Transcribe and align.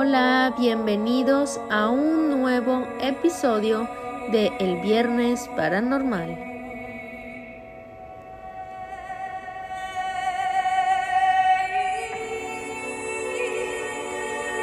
Hola, 0.00 0.54
bienvenidos 0.56 1.60
a 1.70 1.88
un 1.88 2.30
nuevo 2.30 2.86
episodio 3.00 3.88
de 4.30 4.52
El 4.60 4.80
Viernes 4.80 5.50
Paranormal. 5.56 6.38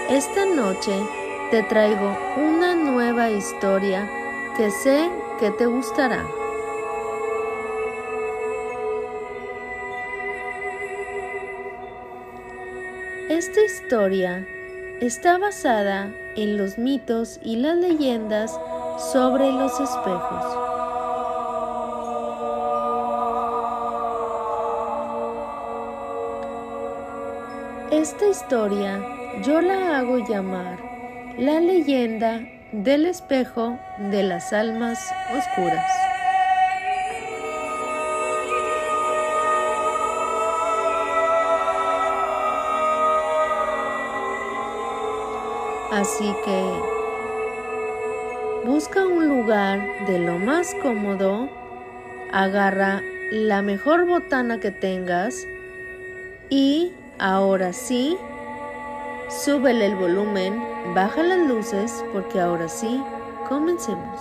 Esta 0.10 0.46
noche 0.46 0.94
te 1.52 1.64
traigo 1.64 2.18
una 2.38 2.74
nueva 2.74 3.30
historia 3.30 4.10
que 4.56 4.72
sé 4.72 5.12
que 5.38 5.52
te 5.52 5.66
gustará. 5.66 6.26
Esta 13.28 13.62
historia 13.66 14.48
está 15.02 15.38
basada 15.38 16.10
en 16.36 16.58
los 16.58 16.78
mitos 16.78 17.40
y 17.44 17.58
las 17.58 17.76
leyendas 17.76 18.58
sobre 19.12 19.52
los 19.52 19.80
espejos. 19.80 20.46
Esta 27.92 28.28
historia 28.28 29.02
yo 29.44 29.62
la 29.62 29.98
hago 29.98 30.26
llamar 30.28 30.80
la 31.38 31.60
leyenda 31.60 32.42
del 32.72 33.06
espejo 33.06 33.78
de 34.12 34.24
las 34.24 34.54
almas 34.54 35.00
oscuras. 35.38 36.15
Así 45.96 46.36
que 46.44 46.62
busca 48.66 49.08
un 49.08 49.30
lugar 49.30 50.06
de 50.08 50.20
lo 50.20 50.38
más 50.38 50.76
cómodo, 50.84 51.48
agarra 52.34 53.02
la 53.32 53.62
mejor 53.62 54.06
botana 54.06 54.60
que 54.60 54.72
tengas 54.72 55.48
y 56.50 56.92
ahora 57.18 57.72
sí, 57.72 58.18
súbele 59.30 59.86
el 59.86 59.96
volumen, 59.96 60.62
baja 60.94 61.24
las 61.24 61.48
luces 61.48 62.04
porque 62.12 62.42
ahora 62.42 62.68
sí, 62.68 63.02
comencemos. 63.48 64.20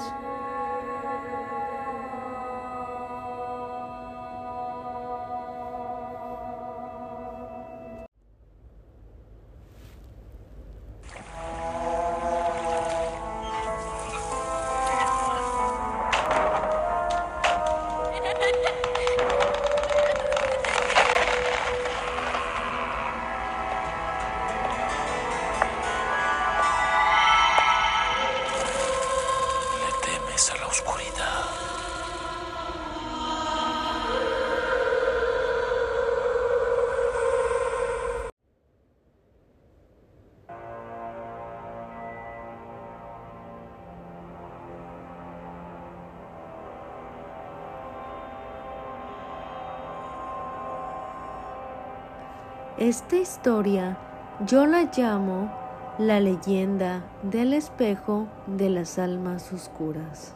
Esta 52.79 53.15
historia 53.15 53.97
yo 54.45 54.67
la 54.67 54.91
llamo 54.97 55.49
la 55.97 56.19
leyenda 56.19 57.05
del 57.23 57.53
espejo 57.53 58.27
de 58.49 58.69
las 58.69 58.99
almas 58.99 59.53
oscuras. 59.53 60.35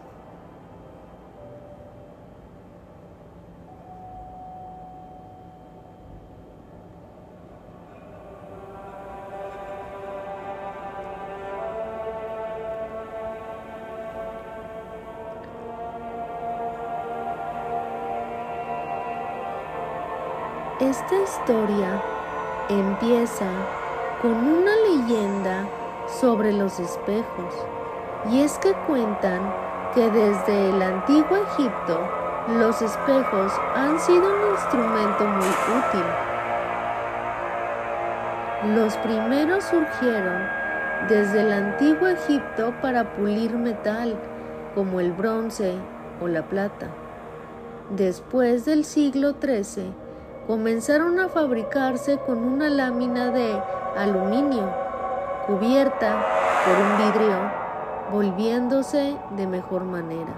Esta 20.79 21.21
historia 21.21 22.18
empieza 22.69 23.47
con 24.23 24.33
una 24.33 24.73
leyenda 24.91 25.67
sobre 26.21 26.53
los 26.53 26.79
espejos, 26.81 27.55
y 28.31 28.41
es 28.41 28.59
que 28.59 28.73
cuentan 28.87 29.41
que 29.95 30.11
desde 30.11 30.71
el 30.71 30.83
antiguo 30.83 31.37
Egipto 31.53 32.01
los 32.59 32.81
espejos 32.83 33.53
han 33.75 33.99
sido 34.01 34.23
un 34.23 34.51
instrumento 34.53 35.25
muy 35.25 35.49
útil. 35.79 36.05
Los 38.75 38.97
primeros 38.97 39.65
surgieron 39.65 40.43
desde 41.09 41.43
el 41.43 41.53
antiguo 41.53 42.09
Egipto 42.09 42.75
para 42.83 43.15
pulir 43.15 43.55
metal, 43.55 44.19
como 44.75 45.01
el 45.01 45.13
bronce 45.13 45.75
o 46.21 46.27
la 46.27 46.43
plata. 46.43 46.89
Después 47.91 48.65
del 48.65 48.85
siglo 48.85 49.35
XIII, 49.41 49.93
comenzaron 50.49 51.21
a 51.21 51.29
fabricarse 51.29 52.17
con 52.17 52.39
una 52.39 52.71
lámina 52.71 53.31
de 53.31 53.61
aluminio 53.99 54.67
cubierta 55.47 56.25
por 56.65 56.75
un 56.75 57.13
vidrio, 57.13 57.53
volviéndose 58.11 59.15
de 59.37 59.47
mejor 59.47 59.85
manera. 59.85 60.33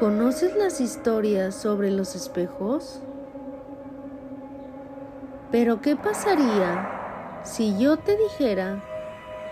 ¿Conoces 0.00 0.56
las 0.56 0.80
historias 0.80 1.54
sobre 1.54 1.92
los 1.92 2.16
espejos? 2.16 3.00
Pero 5.52 5.80
¿qué 5.80 5.94
pasaría 5.94 6.99
si 7.42 7.78
yo 7.78 7.96
te 7.96 8.16
dijera 8.16 8.80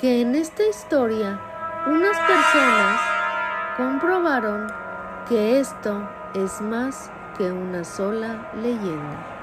que 0.01 0.21
en 0.21 0.35
esta 0.35 0.65
historia 0.67 1.41
unas 1.87 2.17
personas 2.19 3.01
comprobaron 3.77 4.67
que 5.29 5.59
esto 5.59 6.09
es 6.35 6.61
más 6.61 7.11
que 7.37 7.51
una 7.51 7.85
sola 7.85 8.51
leyenda. 8.61 9.38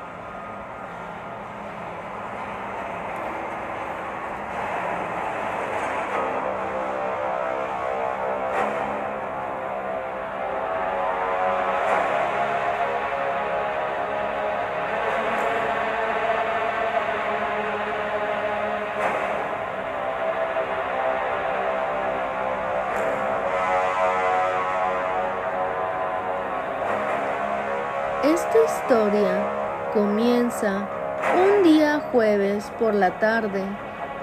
Historia 28.66 29.92
comienza 29.94 30.88
un 31.36 31.64
día 31.64 32.02
jueves 32.12 32.72
por 32.80 32.94
la 32.94 33.20
tarde, 33.20 33.64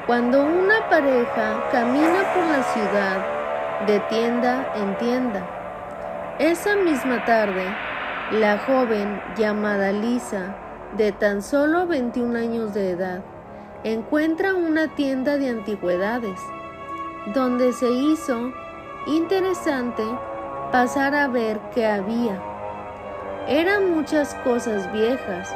cuando 0.07 0.43
una 0.43 0.89
pareja 0.91 1.69
camina 1.71 2.25
por 2.35 2.45
la 2.47 2.63
ciudad 2.65 3.87
de 3.87 4.01
tienda 4.01 4.73
en 4.77 4.97
tienda. 4.99 5.47
Esa 6.39 6.77
misma 6.77 7.25
tarde, 7.25 7.65
la 8.33 8.59
joven 8.59 9.21
llamada 9.37 9.93
Lisa, 9.93 10.57
de 10.97 11.13
tan 11.13 11.43
solo 11.43 11.87
21 11.87 12.39
años 12.39 12.75
de 12.75 12.91
edad, 12.91 13.23
encuentra 13.85 14.55
una 14.55 14.89
tienda 14.95 15.37
de 15.39 15.51
antigüedades, 15.51 16.41
donde 17.35 17.73
se 17.73 17.91
hizo 17.91 18.53
interesante 19.07 20.03
pasar 20.71 21.15
a 21.15 21.29
ver 21.29 21.61
qué 21.75 21.87
había. 21.87 22.52
Eran 23.49 23.91
muchas 23.91 24.35
cosas 24.37 24.91
viejas 24.93 25.53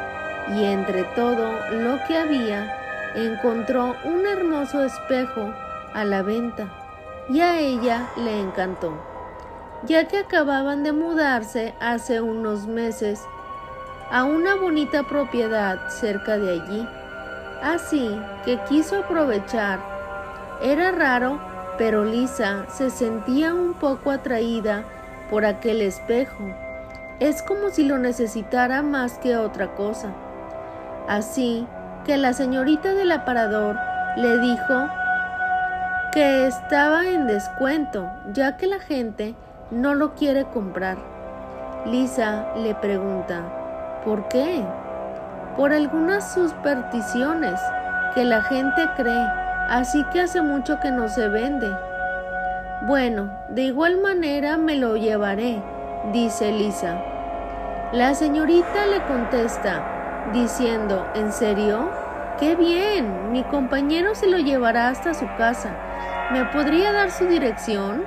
y 0.54 0.64
entre 0.64 1.04
todo 1.14 1.52
lo 1.70 1.98
que 2.06 2.18
había 2.18 2.76
encontró 3.14 3.94
un 4.04 4.26
hermoso 4.26 4.84
espejo 4.84 5.52
a 5.94 6.04
la 6.04 6.22
venta 6.22 6.68
y 7.28 7.40
a 7.40 7.58
ella 7.58 8.08
le 8.16 8.40
encantó. 8.40 8.92
ya 9.84 10.08
que 10.08 10.18
acababan 10.18 10.82
de 10.82 10.92
mudarse 10.92 11.74
hace 11.80 12.20
unos 12.20 12.66
meses 12.66 13.22
a 14.10 14.24
una 14.24 14.54
bonita 14.54 15.02
propiedad 15.04 15.88
cerca 15.88 16.38
de 16.38 16.52
allí. 16.52 16.88
Así 17.62 18.20
que 18.44 18.58
quiso 18.68 19.00
aprovechar. 19.00 19.78
Era 20.62 20.92
raro, 20.92 21.38
pero 21.78 22.04
Lisa 22.04 22.66
se 22.68 22.90
sentía 22.90 23.54
un 23.54 23.74
poco 23.74 24.10
atraída 24.10 24.84
por 25.30 25.44
aquel 25.44 25.82
espejo. 25.82 26.65
Es 27.18 27.42
como 27.42 27.70
si 27.70 27.82
lo 27.82 27.96
necesitara 27.96 28.82
más 28.82 29.18
que 29.18 29.38
otra 29.38 29.74
cosa. 29.74 30.08
Así 31.08 31.66
que 32.04 32.18
la 32.18 32.34
señorita 32.34 32.92
del 32.92 33.10
aparador 33.10 33.78
le 34.16 34.38
dijo 34.38 34.88
que 36.12 36.46
estaba 36.46 37.06
en 37.06 37.26
descuento, 37.26 38.10
ya 38.32 38.58
que 38.58 38.66
la 38.66 38.80
gente 38.80 39.34
no 39.70 39.94
lo 39.94 40.14
quiere 40.14 40.44
comprar. 40.44 40.98
Lisa 41.86 42.52
le 42.56 42.74
pregunta, 42.74 44.02
¿por 44.04 44.28
qué? 44.28 44.62
Por 45.56 45.72
algunas 45.72 46.34
supersticiones 46.34 47.58
que 48.14 48.24
la 48.24 48.42
gente 48.42 48.88
cree, 48.96 49.26
así 49.68 50.04
que 50.12 50.20
hace 50.20 50.42
mucho 50.42 50.80
que 50.80 50.90
no 50.90 51.08
se 51.08 51.28
vende. 51.28 51.68
Bueno, 52.82 53.30
de 53.48 53.62
igual 53.62 54.00
manera 54.02 54.58
me 54.58 54.76
lo 54.76 54.96
llevaré, 54.96 55.62
dice 56.12 56.52
Lisa. 56.52 57.02
La 57.92 58.14
señorita 58.14 58.86
le 58.86 59.02
contesta, 59.04 60.30
diciendo, 60.32 61.06
¿en 61.14 61.32
serio? 61.32 61.90
¡Qué 62.38 62.54
bien! 62.56 63.32
Mi 63.32 63.42
compañero 63.44 64.14
se 64.14 64.26
lo 64.26 64.38
llevará 64.38 64.88
hasta 64.88 65.14
su 65.14 65.26
casa. 65.36 65.74
¿Me 66.32 66.44
podría 66.46 66.92
dar 66.92 67.10
su 67.10 67.26
dirección? 67.26 68.04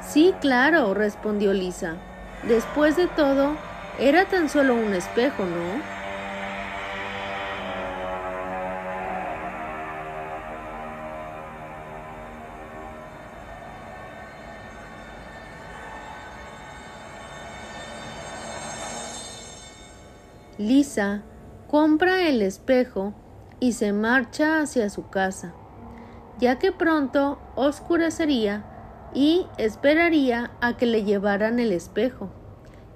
Sí, 0.00 0.34
claro, 0.40 0.92
respondió 0.94 1.52
Lisa. 1.52 1.94
Después 2.42 2.96
de 2.96 3.06
todo, 3.06 3.56
era 3.98 4.26
tan 4.26 4.48
solo 4.48 4.74
un 4.74 4.94
espejo, 4.94 5.44
¿no? 5.44 5.95
Lisa 20.58 21.20
compra 21.68 22.22
el 22.22 22.40
espejo 22.40 23.12
y 23.60 23.72
se 23.72 23.92
marcha 23.92 24.60
hacia 24.60 24.88
su 24.88 25.10
casa, 25.10 25.52
ya 26.38 26.58
que 26.58 26.72
pronto 26.72 27.38
oscurecería 27.56 28.64
y 29.12 29.46
esperaría 29.58 30.52
a 30.62 30.78
que 30.78 30.86
le 30.86 31.04
llevaran 31.04 31.58
el 31.58 31.72
espejo. 31.72 32.30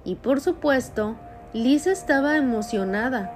Y 0.05 0.15
por 0.15 0.41
supuesto, 0.41 1.17
Lisa 1.53 1.93
estaba 1.93 2.39
emocionada. 2.39 3.31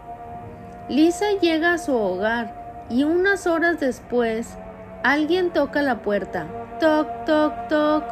Lisa 0.89 1.33
llega 1.43 1.75
a 1.75 1.79
su 1.79 1.95
hogar 1.95 2.87
y 2.89 3.05
unas 3.05 3.47
horas 3.47 3.79
después 3.79 4.57
alguien 5.03 5.53
toca 5.53 5.83
la 5.83 6.01
puerta. 6.01 6.47
Toc, 6.81 7.27
toc, 7.27 7.69
toc. 7.69 8.05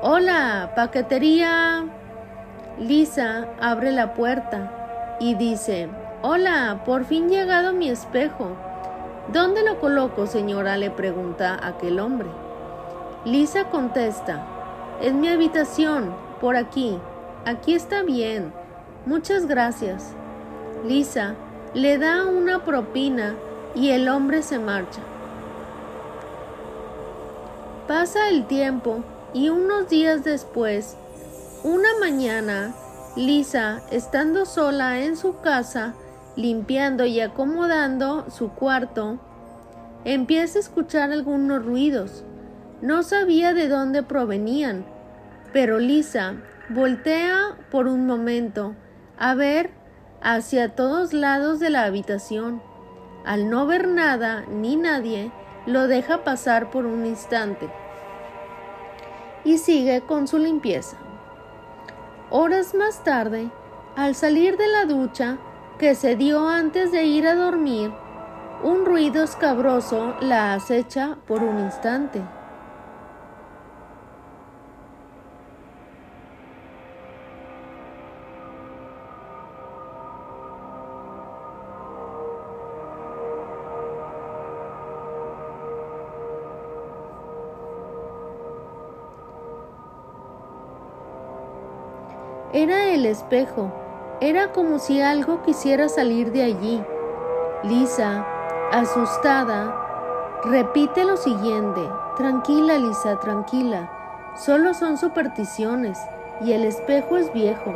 Hola, 0.00 0.72
paquetería. 0.74 1.84
Lisa 2.78 3.48
abre 3.60 3.92
la 3.92 4.14
puerta 4.14 4.78
y 5.22 5.36
dice, 5.36 5.88
Hola, 6.20 6.82
por 6.84 7.04
fin 7.04 7.28
llegado 7.28 7.72
mi 7.72 7.88
espejo. 7.88 8.56
¿Dónde 9.32 9.62
lo 9.62 9.78
coloco, 9.78 10.26
señora? 10.26 10.76
le 10.76 10.90
pregunta 10.90 11.60
aquel 11.62 12.00
hombre. 12.00 12.26
Lisa 13.24 13.70
contesta, 13.70 14.44
en 15.00 15.20
mi 15.20 15.28
habitación, 15.28 16.12
por 16.40 16.56
aquí. 16.56 16.98
Aquí 17.44 17.72
está 17.72 18.02
bien. 18.02 18.52
Muchas 19.06 19.46
gracias. 19.46 20.12
Lisa 20.84 21.36
le 21.72 21.98
da 21.98 22.26
una 22.26 22.64
propina 22.64 23.36
y 23.76 23.90
el 23.90 24.08
hombre 24.08 24.42
se 24.42 24.58
marcha. 24.58 25.02
Pasa 27.86 28.28
el 28.28 28.46
tiempo 28.46 29.04
y 29.32 29.50
unos 29.50 29.88
días 29.88 30.24
después, 30.24 30.96
una 31.62 31.90
mañana, 32.00 32.74
Lisa, 33.16 33.82
estando 33.90 34.46
sola 34.46 35.00
en 35.00 35.18
su 35.18 35.40
casa, 35.40 35.92
limpiando 36.34 37.04
y 37.04 37.20
acomodando 37.20 38.30
su 38.30 38.48
cuarto, 38.52 39.18
empieza 40.06 40.58
a 40.58 40.62
escuchar 40.62 41.12
algunos 41.12 41.62
ruidos. 41.62 42.24
No 42.80 43.02
sabía 43.02 43.52
de 43.52 43.68
dónde 43.68 44.02
provenían, 44.02 44.86
pero 45.52 45.78
Lisa 45.78 46.36
voltea 46.70 47.58
por 47.70 47.86
un 47.86 48.06
momento 48.06 48.74
a 49.18 49.34
ver 49.34 49.72
hacia 50.22 50.74
todos 50.74 51.12
lados 51.12 51.60
de 51.60 51.68
la 51.68 51.84
habitación. 51.84 52.62
Al 53.26 53.50
no 53.50 53.66
ver 53.66 53.88
nada 53.88 54.46
ni 54.48 54.76
nadie, 54.76 55.30
lo 55.66 55.86
deja 55.86 56.24
pasar 56.24 56.70
por 56.70 56.86
un 56.86 57.04
instante 57.04 57.68
y 59.44 59.58
sigue 59.58 60.00
con 60.00 60.26
su 60.26 60.38
limpieza. 60.38 60.96
Horas 62.34 62.74
más 62.74 63.04
tarde, 63.04 63.50
al 63.94 64.14
salir 64.14 64.56
de 64.56 64.66
la 64.66 64.86
ducha 64.86 65.36
que 65.78 65.94
se 65.94 66.16
dio 66.16 66.48
antes 66.48 66.90
de 66.90 67.04
ir 67.04 67.26
a 67.26 67.34
dormir, 67.34 67.92
un 68.64 68.86
ruido 68.86 69.22
escabroso 69.22 70.14
la 70.22 70.54
acecha 70.54 71.18
por 71.26 71.42
un 71.42 71.60
instante. 71.60 72.22
Era 92.62 92.90
el 92.90 93.06
espejo. 93.06 93.72
Era 94.20 94.52
como 94.52 94.78
si 94.78 95.00
algo 95.00 95.42
quisiera 95.42 95.88
salir 95.88 96.30
de 96.30 96.44
allí. 96.44 96.80
Lisa, 97.64 98.24
asustada, 98.70 100.40
repite 100.44 101.04
lo 101.04 101.16
siguiente. 101.16 101.80
Tranquila, 102.16 102.78
Lisa, 102.78 103.18
tranquila. 103.18 103.90
Solo 104.36 104.74
son 104.74 104.96
supersticiones 104.96 105.98
y 106.40 106.52
el 106.52 106.62
espejo 106.62 107.16
es 107.16 107.32
viejo. 107.32 107.74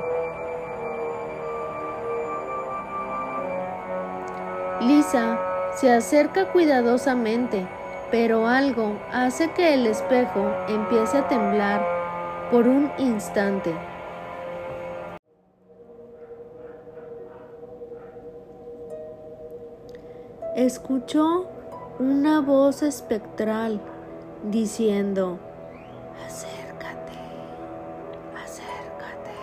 Lisa 4.82 5.36
se 5.74 5.92
acerca 5.92 6.52
cuidadosamente, 6.52 7.66
pero 8.12 8.46
algo 8.46 8.92
hace 9.12 9.50
que 9.50 9.74
el 9.74 9.88
espejo 9.88 10.48
empiece 10.68 11.18
a 11.18 11.26
temblar 11.26 11.84
por 12.52 12.68
un 12.68 12.92
instante. 12.98 13.74
Escuchó 20.56 21.44
una 21.98 22.40
voz 22.40 22.82
espectral 22.82 23.78
diciendo, 24.42 25.38
acércate, 26.26 27.12
acércate. 28.42 29.34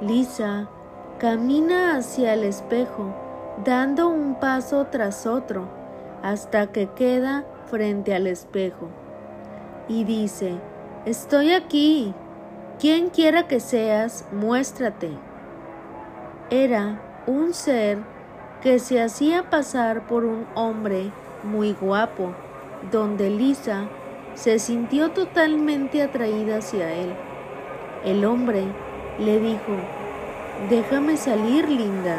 Lisa 0.00 0.68
camina 1.18 1.96
hacia 1.96 2.34
el 2.34 2.44
espejo, 2.44 3.12
dando 3.64 4.08
un 4.08 4.36
paso 4.36 4.86
tras 4.92 5.26
otro, 5.26 5.68
hasta 6.22 6.68
que 6.68 6.88
queda 6.90 7.44
frente 7.68 8.14
al 8.14 8.28
espejo. 8.28 8.90
Y 9.88 10.04
dice, 10.04 10.54
estoy 11.04 11.52
aquí, 11.52 12.14
quien 12.78 13.10
quiera 13.10 13.48
que 13.48 13.58
seas, 13.58 14.24
muéstrate. 14.30 15.10
Era 16.48 17.00
un 17.26 17.52
ser 17.54 18.15
que 18.66 18.80
se 18.80 19.00
hacía 19.00 19.48
pasar 19.48 20.08
por 20.08 20.24
un 20.24 20.44
hombre 20.56 21.12
muy 21.44 21.72
guapo, 21.72 22.32
donde 22.90 23.30
Lisa 23.30 23.86
se 24.34 24.58
sintió 24.58 25.12
totalmente 25.12 26.02
atraída 26.02 26.56
hacia 26.58 26.92
él. 26.92 27.14
El 28.04 28.24
hombre 28.24 28.64
le 29.20 29.38
dijo, 29.38 29.76
déjame 30.68 31.16
salir, 31.16 31.68
linda. 31.68 32.18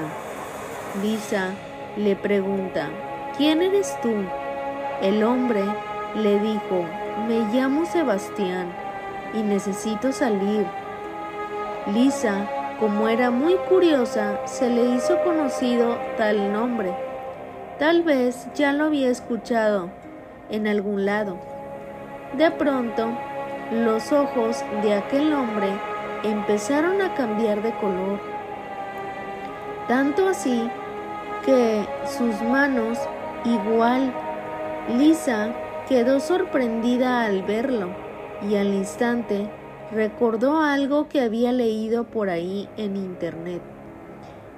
Lisa 1.03 1.49
le 1.97 2.15
pregunta, 2.15 2.91
¿quién 3.35 3.61
eres 3.61 3.99
tú? 4.01 4.13
El 5.01 5.25
hombre 5.25 5.65
le 6.15 6.39
dijo, 6.39 6.85
me 7.27 7.39
llamo 7.53 7.85
Sebastián 7.85 8.71
y 9.33 9.41
necesito 9.41 10.13
salir. 10.13 10.65
Lisa 11.93 12.47
como 12.79 13.07
era 13.07 13.31
muy 13.31 13.55
curiosa, 13.69 14.45
se 14.45 14.69
le 14.69 14.95
hizo 14.95 15.19
conocido 15.23 15.97
tal 16.17 16.53
nombre. 16.53 16.93
Tal 17.79 18.03
vez 18.03 18.47
ya 18.55 18.73
lo 18.73 18.85
había 18.85 19.09
escuchado 19.09 19.89
en 20.49 20.67
algún 20.67 21.05
lado. 21.05 21.37
De 22.33 22.51
pronto, 22.51 23.09
los 23.71 24.11
ojos 24.11 24.63
de 24.83 24.93
aquel 24.93 25.33
hombre 25.33 25.69
empezaron 26.23 27.01
a 27.01 27.13
cambiar 27.15 27.61
de 27.61 27.71
color. 27.73 28.19
Tanto 29.87 30.27
así 30.27 30.69
que 31.45 31.85
sus 32.05 32.41
manos 32.41 32.99
igual. 33.45 34.13
Lisa 34.97 35.53
quedó 35.87 36.19
sorprendida 36.19 37.25
al 37.25 37.43
verlo 37.43 37.89
y 38.47 38.55
al 38.55 38.67
instante 38.67 39.47
recordó 39.91 40.61
algo 40.61 41.07
que 41.07 41.21
había 41.21 41.51
leído 41.51 42.05
por 42.05 42.29
ahí 42.29 42.67
en 42.77 42.95
internet. 42.95 43.61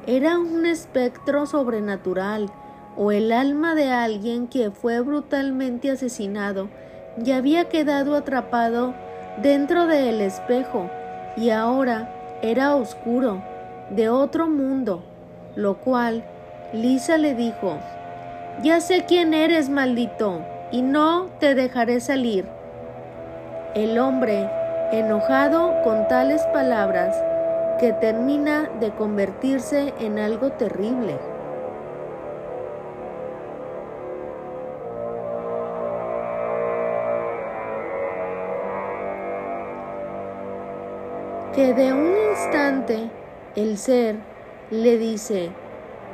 Era 0.07 0.39
un 0.39 0.65
espectro 0.65 1.45
sobrenatural 1.45 2.49
o 2.97 3.11
el 3.11 3.31
alma 3.31 3.75
de 3.75 3.91
alguien 3.91 4.47
que 4.47 4.71
fue 4.71 4.99
brutalmente 5.01 5.91
asesinado 5.91 6.69
y 7.23 7.31
había 7.31 7.69
quedado 7.69 8.15
atrapado 8.15 8.93
dentro 9.41 9.87
del 9.87 10.21
espejo 10.21 10.89
y 11.37 11.49
ahora 11.51 12.13
era 12.41 12.75
oscuro, 12.75 13.41
de 13.89 14.09
otro 14.09 14.47
mundo, 14.47 15.03
lo 15.55 15.77
cual 15.77 16.23
Lisa 16.73 17.17
le 17.17 17.35
dijo, 17.35 17.77
Ya 18.61 18.81
sé 18.81 19.05
quién 19.07 19.33
eres, 19.33 19.69
maldito, 19.69 20.41
y 20.71 20.81
no 20.81 21.27
te 21.39 21.55
dejaré 21.55 21.99
salir. 21.99 22.45
El 23.73 23.97
hombre, 23.99 24.49
enojado 24.91 25.81
con 25.83 26.07
tales 26.07 26.41
palabras, 26.47 27.15
que 27.79 27.93
termina 27.93 28.69
de 28.79 28.91
convertirse 28.91 29.93
en 29.99 30.19
algo 30.19 30.51
terrible. 30.51 31.17
Que 41.53 41.73
de 41.73 41.93
un 41.93 42.15
instante 42.31 43.09
el 43.55 43.77
ser 43.77 44.15
le 44.71 44.97
dice, 44.97 45.51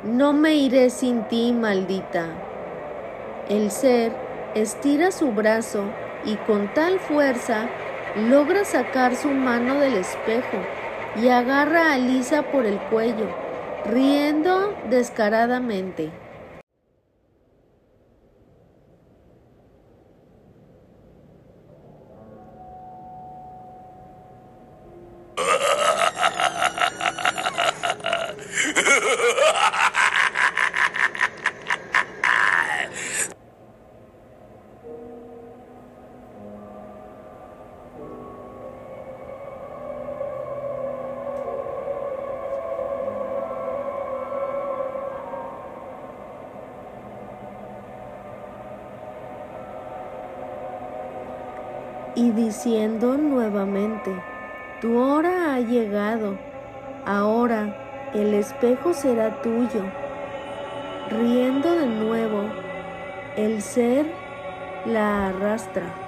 no 0.04 0.32
me 0.32 0.54
iré 0.54 0.90
sin 0.90 1.24
ti, 1.24 1.52
maldita. 1.52 2.26
El 3.48 3.70
ser 3.70 4.12
estira 4.54 5.10
su 5.10 5.32
brazo 5.32 5.84
y 6.24 6.36
con 6.36 6.72
tal 6.74 6.98
fuerza 6.98 7.68
logra 8.16 8.64
sacar 8.64 9.14
su 9.14 9.28
mano 9.28 9.78
del 9.78 9.94
espejo 9.94 10.56
y 11.20 11.28
agarra 11.28 11.92
a 11.92 11.98
Lisa 11.98 12.42
por 12.42 12.64
el 12.64 12.78
cuello, 12.78 13.28
riendo 13.90 14.74
descaradamente. 14.88 16.10
Diciendo 52.46 53.16
nuevamente, 53.16 54.14
tu 54.80 54.96
hora 54.98 55.54
ha 55.54 55.58
llegado, 55.58 56.38
ahora 57.04 58.10
el 58.14 58.34
espejo 58.34 58.94
será 58.94 59.42
tuyo. 59.42 59.82
Riendo 61.10 61.74
de 61.74 61.86
nuevo, 61.86 62.42
el 63.36 63.60
ser 63.62 64.06
la 64.84 65.28
arrastra. 65.28 66.05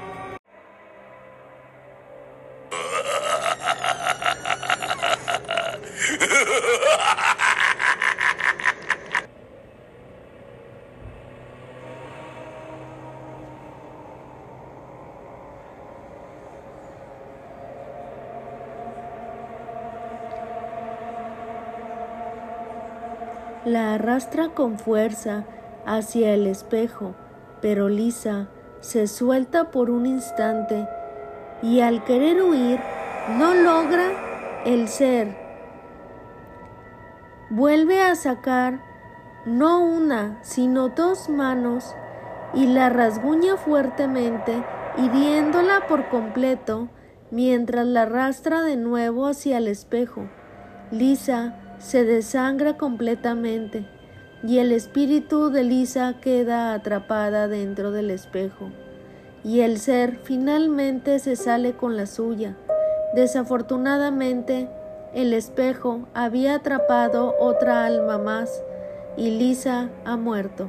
La 23.69 23.93
arrastra 23.93 24.49
con 24.55 24.79
fuerza 24.79 25.45
hacia 25.85 26.33
el 26.33 26.47
espejo, 26.47 27.15
pero 27.61 27.91
Lisa 27.91 28.49
se 28.81 29.07
suelta 29.07 29.71
por 29.71 29.91
un 29.91 30.07
instante 30.07 30.89
y 31.61 31.81
al 31.81 32.03
querer 32.03 32.43
huir 32.43 32.81
no 33.37 33.53
logra 33.53 34.63
el 34.65 34.89
ser. 34.89 35.37
Vuelve 37.51 38.01
a 38.01 38.15
sacar 38.15 38.81
no 39.45 39.85
una, 39.85 40.39
sino 40.41 40.89
dos 40.89 41.29
manos 41.29 41.95
y 42.55 42.69
la 42.69 42.89
rasguña 42.89 43.59
fuertemente, 43.59 44.65
hiriéndola 44.97 45.87
por 45.89 46.09
completo, 46.09 46.89
mientras 47.31 47.87
la 47.87 48.03
arrastra 48.03 48.63
de 48.63 48.77
nuevo 48.77 49.27
hacia 49.27 49.59
el 49.59 49.69
espejo. 49.69 50.27
Lisa 50.91 51.68
se 51.79 52.05
desangra 52.05 52.77
completamente 52.77 53.85
y 54.43 54.59
el 54.59 54.73
espíritu 54.73 55.51
de 55.51 55.65
Lisa 55.65 56.15
queda 56.21 56.73
atrapada 56.75 57.49
dentro 57.49 57.91
del 57.91 58.11
espejo 58.11 58.71
y 59.45 59.61
el 59.61 59.79
ser 59.79 60.19
finalmente 60.23 61.19
se 61.19 61.37
sale 61.37 61.73
con 61.73 61.97
la 61.97 62.07
suya. 62.07 62.57
Desafortunadamente, 63.15 64.69
el 65.15 65.33
espejo 65.33 66.09
había 66.15 66.57
atrapado 66.57 67.35
otra 67.41 67.87
alma 67.87 68.19
más 68.19 68.63
y 69.17 69.31
Lisa 69.31 69.89
ha 70.05 70.17
muerto. 70.17 70.69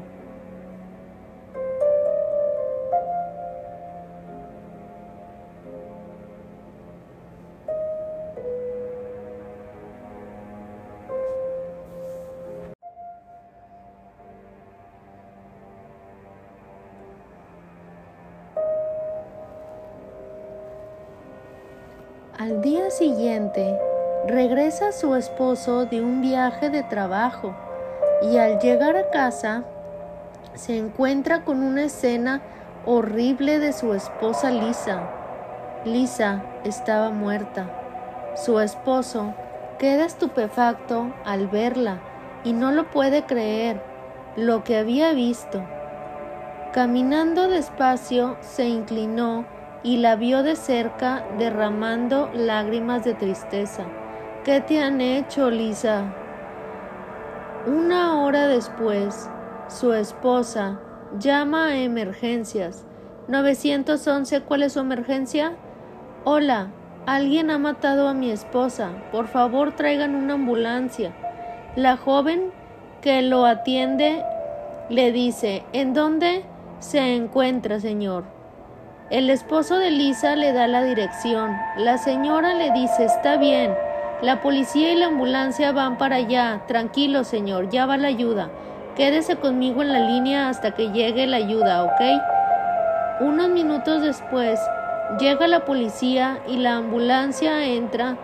Al 22.39 22.61
día 22.61 22.89
siguiente, 22.89 23.77
regresa 24.25 24.93
su 24.93 25.13
esposo 25.15 25.83
de 25.83 26.01
un 26.01 26.21
viaje 26.21 26.69
de 26.69 26.83
trabajo 26.83 27.53
y 28.21 28.37
al 28.37 28.59
llegar 28.59 28.95
a 28.95 29.09
casa 29.09 29.65
se 30.53 30.77
encuentra 30.77 31.43
con 31.43 31.61
una 31.61 31.83
escena 31.83 32.41
horrible 32.85 33.59
de 33.59 33.73
su 33.73 33.93
esposa 33.93 34.51
Lisa. 34.51 35.01
Lisa 35.83 36.41
estaba 36.63 37.09
muerta. 37.09 37.65
Su 38.35 38.61
esposo 38.61 39.33
queda 39.77 40.05
estupefacto 40.05 41.13
al 41.25 41.49
verla 41.49 41.99
y 42.45 42.53
no 42.53 42.71
lo 42.71 42.89
puede 42.89 43.25
creer 43.25 43.83
lo 44.37 44.63
que 44.63 44.77
había 44.77 45.11
visto. 45.11 45.61
Caminando 46.71 47.49
despacio 47.49 48.37
se 48.39 48.69
inclinó 48.69 49.43
y 49.83 49.97
la 49.97 50.15
vio 50.15 50.43
de 50.43 50.55
cerca 50.55 51.25
derramando 51.37 52.29
lágrimas 52.33 53.03
de 53.03 53.13
tristeza. 53.13 53.85
¿Qué 54.43 54.61
te 54.61 54.81
han 54.81 55.01
hecho, 55.01 55.49
Lisa? 55.49 56.13
Una 57.65 58.21
hora 58.21 58.47
después, 58.47 59.29
su 59.67 59.93
esposa 59.93 60.79
llama 61.17 61.67
a 61.67 61.77
emergencias. 61.77 62.85
911, 63.27 64.41
¿cuál 64.41 64.63
es 64.63 64.73
su 64.73 64.79
emergencia? 64.79 65.53
Hola, 66.23 66.71
alguien 67.05 67.51
ha 67.51 67.57
matado 67.57 68.07
a 68.07 68.13
mi 68.13 68.31
esposa. 68.31 68.91
Por 69.11 69.27
favor, 69.27 69.75
traigan 69.75 70.15
una 70.15 70.33
ambulancia. 70.33 71.13
La 71.75 71.97
joven 71.97 72.51
que 73.01 73.21
lo 73.21 73.45
atiende 73.45 74.23
le 74.89 75.11
dice, 75.11 75.63
¿en 75.73 75.93
dónde 75.93 76.43
se 76.79 77.15
encuentra, 77.15 77.79
señor? 77.79 78.23
El 79.09 79.31
esposo 79.31 79.79
de 79.79 79.89
Lisa 79.89 80.35
le 80.35 80.53
da 80.53 80.67
la 80.67 80.83
dirección. 80.83 81.57
La 81.77 81.97
señora 81.97 82.53
le 82.53 82.71
dice, 82.73 83.05
está 83.05 83.37
bien, 83.37 83.73
la 84.21 84.39
policía 84.39 84.93
y 84.93 84.97
la 84.97 85.07
ambulancia 85.07 85.71
van 85.71 85.97
para 85.97 86.17
allá. 86.17 86.61
Tranquilo, 86.67 87.23
señor, 87.23 87.69
ya 87.69 87.87
va 87.87 87.97
la 87.97 88.07
ayuda. 88.07 88.51
Quédese 88.95 89.37
conmigo 89.37 89.81
en 89.81 89.93
la 89.93 89.99
línea 90.01 90.47
hasta 90.47 90.75
que 90.75 90.91
llegue 90.91 91.25
la 91.25 91.37
ayuda, 91.37 91.85
¿ok? 91.85 93.21
Unos 93.21 93.49
minutos 93.49 94.03
después, 94.03 94.59
llega 95.19 95.47
la 95.47 95.65
policía 95.65 96.37
y 96.47 96.57
la 96.57 96.77
ambulancia 96.77 97.65
entra 97.65 98.15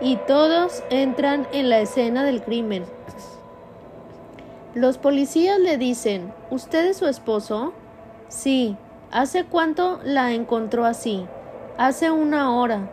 y 0.00 0.14
todos 0.14 0.84
entran 0.90 1.48
en 1.50 1.70
la 1.70 1.80
escena 1.80 2.22
del 2.22 2.40
crimen. 2.40 2.84
Los 4.74 4.96
policías 4.96 5.58
le 5.58 5.76
dicen, 5.76 6.32
¿usted 6.50 6.86
es 6.86 6.98
su 6.98 7.08
esposo? 7.08 7.72
Sí. 8.30 8.76
¿Hace 9.10 9.44
cuánto 9.44 9.98
la 10.04 10.30
encontró 10.30 10.84
así? 10.84 11.26
Hace 11.76 12.12
una 12.12 12.54
hora. 12.54 12.88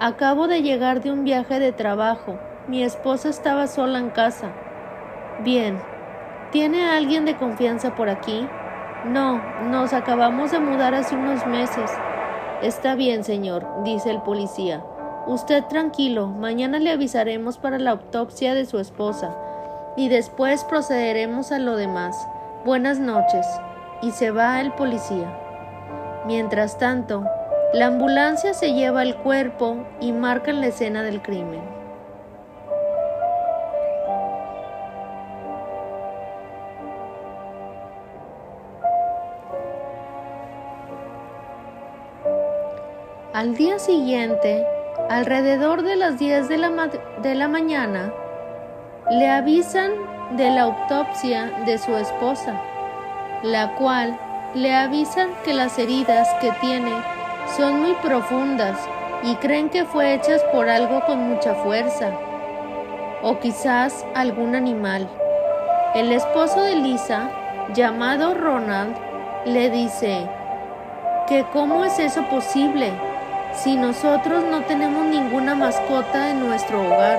Acabo 0.00 0.48
de 0.48 0.62
llegar 0.62 1.00
de 1.00 1.12
un 1.12 1.22
viaje 1.22 1.60
de 1.60 1.70
trabajo. 1.70 2.40
Mi 2.66 2.82
esposa 2.82 3.28
estaba 3.28 3.68
sola 3.68 4.00
en 4.00 4.10
casa. 4.10 4.50
Bien. 5.44 5.80
¿Tiene 6.50 6.90
alguien 6.90 7.24
de 7.24 7.36
confianza 7.36 7.94
por 7.94 8.08
aquí? 8.08 8.48
No, 9.04 9.40
nos 9.68 9.92
acabamos 9.92 10.50
de 10.50 10.58
mudar 10.58 10.96
hace 10.96 11.14
unos 11.14 11.46
meses. 11.46 11.88
Está 12.60 12.96
bien, 12.96 13.22
señor, 13.22 13.64
dice 13.84 14.10
el 14.10 14.20
policía. 14.22 14.82
Usted 15.28 15.62
tranquilo, 15.66 16.26
mañana 16.26 16.80
le 16.80 16.90
avisaremos 16.90 17.58
para 17.58 17.78
la 17.78 17.92
autopsia 17.92 18.54
de 18.54 18.66
su 18.66 18.80
esposa 18.80 19.36
y 19.96 20.08
después 20.08 20.64
procederemos 20.64 21.52
a 21.52 21.60
lo 21.60 21.76
demás. 21.76 22.26
Buenas 22.64 22.98
noches. 22.98 23.46
Y 24.02 24.12
se 24.12 24.30
va 24.30 24.60
el 24.60 24.72
policía. 24.72 25.32
Mientras 26.26 26.78
tanto, 26.78 27.24
la 27.72 27.86
ambulancia 27.86 28.52
se 28.54 28.72
lleva 28.72 29.02
el 29.02 29.14
cuerpo 29.16 29.76
y 30.00 30.12
marca 30.12 30.52
la 30.52 30.66
escena 30.66 31.02
del 31.02 31.22
crimen. 31.22 31.60
Al 43.32 43.54
día 43.54 43.78
siguiente, 43.78 44.66
alrededor 45.08 45.82
de 45.82 45.96
las 45.96 46.18
10 46.18 46.48
de 46.48 46.58
la, 46.58 46.90
de 47.22 47.34
la 47.34 47.48
mañana, 47.48 48.12
le 49.10 49.30
avisan 49.30 49.92
de 50.36 50.50
la 50.50 50.62
autopsia 50.62 51.50
de 51.64 51.78
su 51.78 51.96
esposa, 51.96 52.60
la 53.42 53.74
cual 53.74 54.18
le 54.54 54.74
avisan 54.74 55.30
que 55.44 55.54
las 55.54 55.78
heridas 55.78 56.28
que 56.40 56.52
tiene 56.60 56.92
son 57.56 57.80
muy 57.80 57.94
profundas 57.94 58.76
y 59.22 59.34
creen 59.36 59.68
que 59.68 59.84
fue 59.84 60.14
hechas 60.14 60.42
por 60.52 60.68
algo 60.68 61.00
con 61.06 61.28
mucha 61.28 61.54
fuerza, 61.54 62.10
o 63.22 63.38
quizás 63.38 64.04
algún 64.14 64.54
animal. 64.54 65.08
El 65.94 66.12
esposo 66.12 66.62
de 66.62 66.76
Lisa, 66.76 67.30
llamado 67.74 68.34
Ronald, 68.34 68.96
le 69.44 69.70
dice 69.70 70.26
que 71.26 71.44
cómo 71.52 71.84
es 71.84 71.98
eso 71.98 72.22
posible 72.24 72.92
si 73.54 73.76
nosotros 73.76 74.44
no 74.44 74.62
tenemos 74.62 75.06
ninguna 75.06 75.54
mascota 75.54 76.30
en 76.30 76.40
nuestro 76.40 76.86
hogar. 76.86 77.18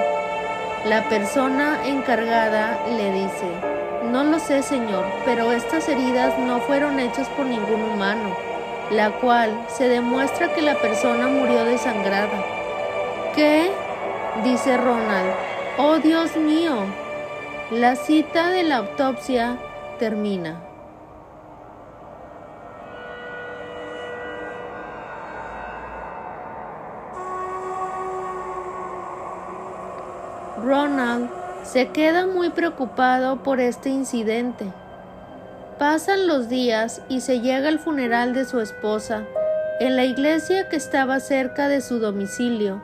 La 0.85 1.03
persona 1.09 1.77
encargada 1.85 2.79
le 2.89 3.11
dice, 3.11 3.70
no 4.11 4.25
lo 4.25 4.39
sé 4.39 4.61
señor, 4.61 5.05
pero 5.23 5.53
estas 5.53 5.87
heridas 5.87 6.37
no 6.37 6.59
fueron 6.59 6.99
hechas 6.99 7.29
por 7.29 7.45
ningún 7.45 7.81
humano, 7.81 8.35
la 8.91 9.11
cual 9.11 9.65
se 9.69 9.87
demuestra 9.87 10.53
que 10.53 10.61
la 10.61 10.75
persona 10.75 11.27
murió 11.27 11.63
desangrada. 11.63 12.43
¿Qué? 13.33 13.71
dice 14.43 14.75
Ronald. 14.75 15.31
Oh 15.77 15.97
Dios 15.99 16.35
mío. 16.35 16.75
La 17.71 17.95
cita 17.95 18.49
de 18.49 18.63
la 18.63 18.77
autopsia 18.77 19.57
termina. 19.97 20.61
Ronald 30.61 31.40
se 31.63 31.89
queda 31.89 32.25
muy 32.25 32.49
preocupado 32.49 33.43
por 33.43 33.59
este 33.59 33.89
incidente. 33.89 34.65
Pasan 35.77 36.27
los 36.27 36.49
días 36.49 37.01
y 37.09 37.21
se 37.21 37.39
llega 37.41 37.69
al 37.69 37.79
funeral 37.79 38.33
de 38.33 38.45
su 38.45 38.59
esposa 38.59 39.25
en 39.79 39.95
la 39.95 40.03
iglesia 40.03 40.69
que 40.69 40.75
estaba 40.75 41.19
cerca 41.19 41.67
de 41.67 41.81
su 41.81 41.99
domicilio. 41.99 42.81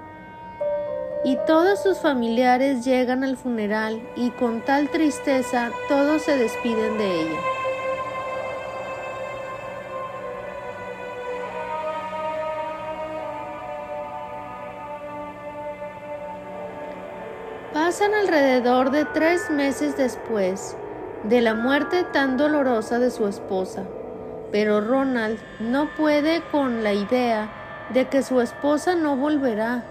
Y 1.23 1.37
todos 1.45 1.81
sus 1.81 1.99
familiares 1.99 2.85
llegan 2.85 3.23
al 3.23 3.37
funeral 3.37 4.01
y 4.15 4.31
con 4.31 4.63
tal 4.63 4.89
tristeza 4.89 5.71
todos 5.89 6.23
se 6.23 6.37
despiden 6.37 6.97
de 6.97 7.21
ella. 7.21 7.39
Alrededor 18.13 18.91
de 18.91 19.03
tres 19.03 19.49
meses 19.49 19.97
después 19.97 20.77
de 21.23 21.41
la 21.41 21.53
muerte 21.53 22.03
tan 22.03 22.37
dolorosa 22.37 22.99
de 22.99 23.11
su 23.11 23.27
esposa, 23.27 23.83
pero 24.51 24.79
Ronald 24.81 25.39
no 25.59 25.89
puede 25.95 26.41
con 26.51 26.83
la 26.83 26.93
idea 26.93 27.49
de 27.93 28.07
que 28.07 28.23
su 28.23 28.39
esposa 28.39 28.95
no 28.95 29.17
volverá. 29.17 29.83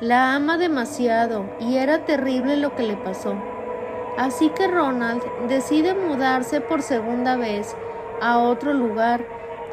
La 0.00 0.34
ama 0.34 0.56
demasiado 0.56 1.44
y 1.60 1.76
era 1.76 2.04
terrible 2.04 2.56
lo 2.56 2.74
que 2.74 2.84
le 2.84 2.96
pasó. 2.96 3.36
Así 4.16 4.48
que 4.50 4.66
Ronald 4.66 5.22
decide 5.48 5.94
mudarse 5.94 6.60
por 6.60 6.82
segunda 6.82 7.36
vez 7.36 7.74
a 8.20 8.38
otro 8.38 8.72
lugar, 8.72 9.24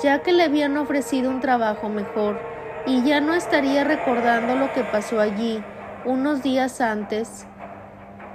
ya 0.01 0.19
que 0.19 0.31
le 0.31 0.43
habían 0.43 0.77
ofrecido 0.77 1.29
un 1.29 1.39
trabajo 1.39 1.89
mejor 1.89 2.39
y 2.85 3.03
ya 3.03 3.21
no 3.21 3.33
estaría 3.33 3.83
recordando 3.83 4.55
lo 4.55 4.71
que 4.73 4.83
pasó 4.83 5.19
allí 5.19 5.63
unos 6.05 6.43
días 6.43 6.81
antes 6.81 7.45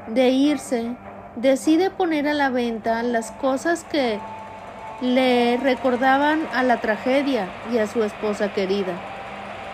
de 0.09 0.29
irse, 0.29 0.97
decide 1.37 1.91
poner 1.91 2.29
a 2.29 2.35
la 2.35 2.51
venta 2.51 3.03
las 3.03 3.31
cosas 3.33 3.85
que 3.85 4.21
le 5.01 5.57
recordaban 5.57 6.47
a 6.55 6.63
la 6.63 6.81
tragedia 6.81 7.49
y 7.73 7.79
a 7.79 7.87
su 7.87 8.03
esposa 8.03 8.53
querida. 8.53 8.93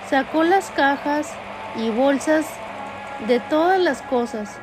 Sacó 0.08 0.44
las 0.44 0.70
cajas 0.70 1.32
y 1.76 1.90
bolsas 1.90 2.46
de 3.26 3.40
todas 3.40 3.78
las 3.78 4.02
cosas, 4.02 4.58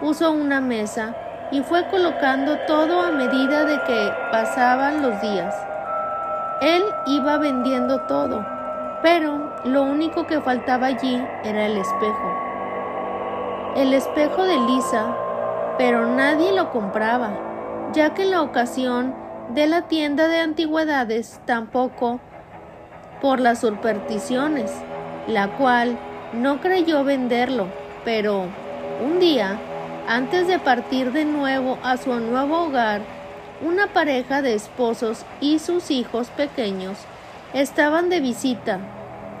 puso 0.00 0.32
una 0.32 0.60
mesa 0.60 1.16
y 1.50 1.62
fue 1.62 1.88
colocando 1.88 2.58
todo 2.66 3.02
a 3.02 3.10
medida 3.10 3.64
de 3.64 3.80
que 3.82 4.12
pasaban 4.30 5.02
los 5.02 5.20
días. 5.20 5.54
Él 6.60 6.84
iba 7.06 7.38
vendiendo 7.38 8.02
todo, 8.02 8.46
pero 9.02 9.50
lo 9.64 9.82
único 9.82 10.26
que 10.26 10.40
faltaba 10.40 10.88
allí 10.88 11.20
era 11.42 11.66
el 11.66 11.78
espejo 11.78 12.39
el 13.76 13.94
espejo 13.94 14.44
de 14.44 14.58
Lisa, 14.58 15.16
pero 15.78 16.06
nadie 16.06 16.52
lo 16.52 16.70
compraba, 16.70 17.90
ya 17.92 18.14
que 18.14 18.22
en 18.24 18.32
la 18.32 18.42
ocasión 18.42 19.14
de 19.50 19.66
la 19.66 19.82
tienda 19.82 20.26
de 20.28 20.40
antigüedades 20.40 21.40
tampoco 21.44 22.20
por 23.22 23.38
las 23.38 23.60
supersticiones, 23.60 24.72
la 25.28 25.56
cual 25.56 25.98
no 26.32 26.60
creyó 26.60 27.04
venderlo, 27.04 27.68
pero 28.04 28.46
un 29.04 29.20
día, 29.20 29.58
antes 30.08 30.48
de 30.48 30.58
partir 30.58 31.12
de 31.12 31.24
nuevo 31.24 31.78
a 31.82 31.96
su 31.96 32.12
nuevo 32.14 32.64
hogar, 32.64 33.02
una 33.62 33.88
pareja 33.88 34.42
de 34.42 34.54
esposos 34.54 35.24
y 35.40 35.58
sus 35.58 35.90
hijos 35.90 36.28
pequeños 36.30 36.98
estaban 37.52 38.08
de 38.08 38.20
visita, 38.20 38.78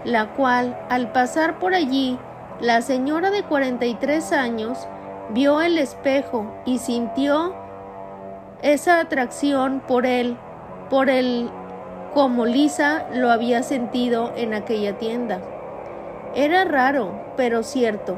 la 0.04 0.28
cual 0.28 0.78
al 0.88 1.10
pasar 1.10 1.58
por 1.58 1.74
allí 1.74 2.18
la 2.60 2.82
señora 2.82 3.30
de 3.30 3.42
43 3.42 4.32
años 4.32 4.86
vio 5.30 5.62
el 5.62 5.78
espejo 5.78 6.46
y 6.66 6.78
sintió 6.78 7.54
esa 8.62 9.00
atracción 9.00 9.80
por 9.80 10.04
él, 10.04 10.36
por 10.90 11.08
él 11.08 11.48
como 12.12 12.44
Lisa 12.44 13.06
lo 13.14 13.30
había 13.30 13.62
sentido 13.62 14.32
en 14.36 14.52
aquella 14.52 14.98
tienda. 14.98 15.40
Era 16.34 16.64
raro, 16.64 17.12
pero 17.36 17.62
cierto. 17.62 18.16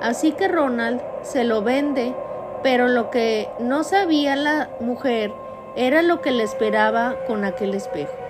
Así 0.00 0.32
que 0.32 0.48
Ronald 0.48 1.00
se 1.22 1.44
lo 1.44 1.62
vende, 1.62 2.14
pero 2.62 2.88
lo 2.88 3.10
que 3.10 3.48
no 3.60 3.84
sabía 3.84 4.34
la 4.34 4.70
mujer 4.80 5.32
era 5.76 6.02
lo 6.02 6.20
que 6.20 6.32
le 6.32 6.42
esperaba 6.42 7.14
con 7.26 7.44
aquel 7.44 7.74
espejo. 7.74 8.23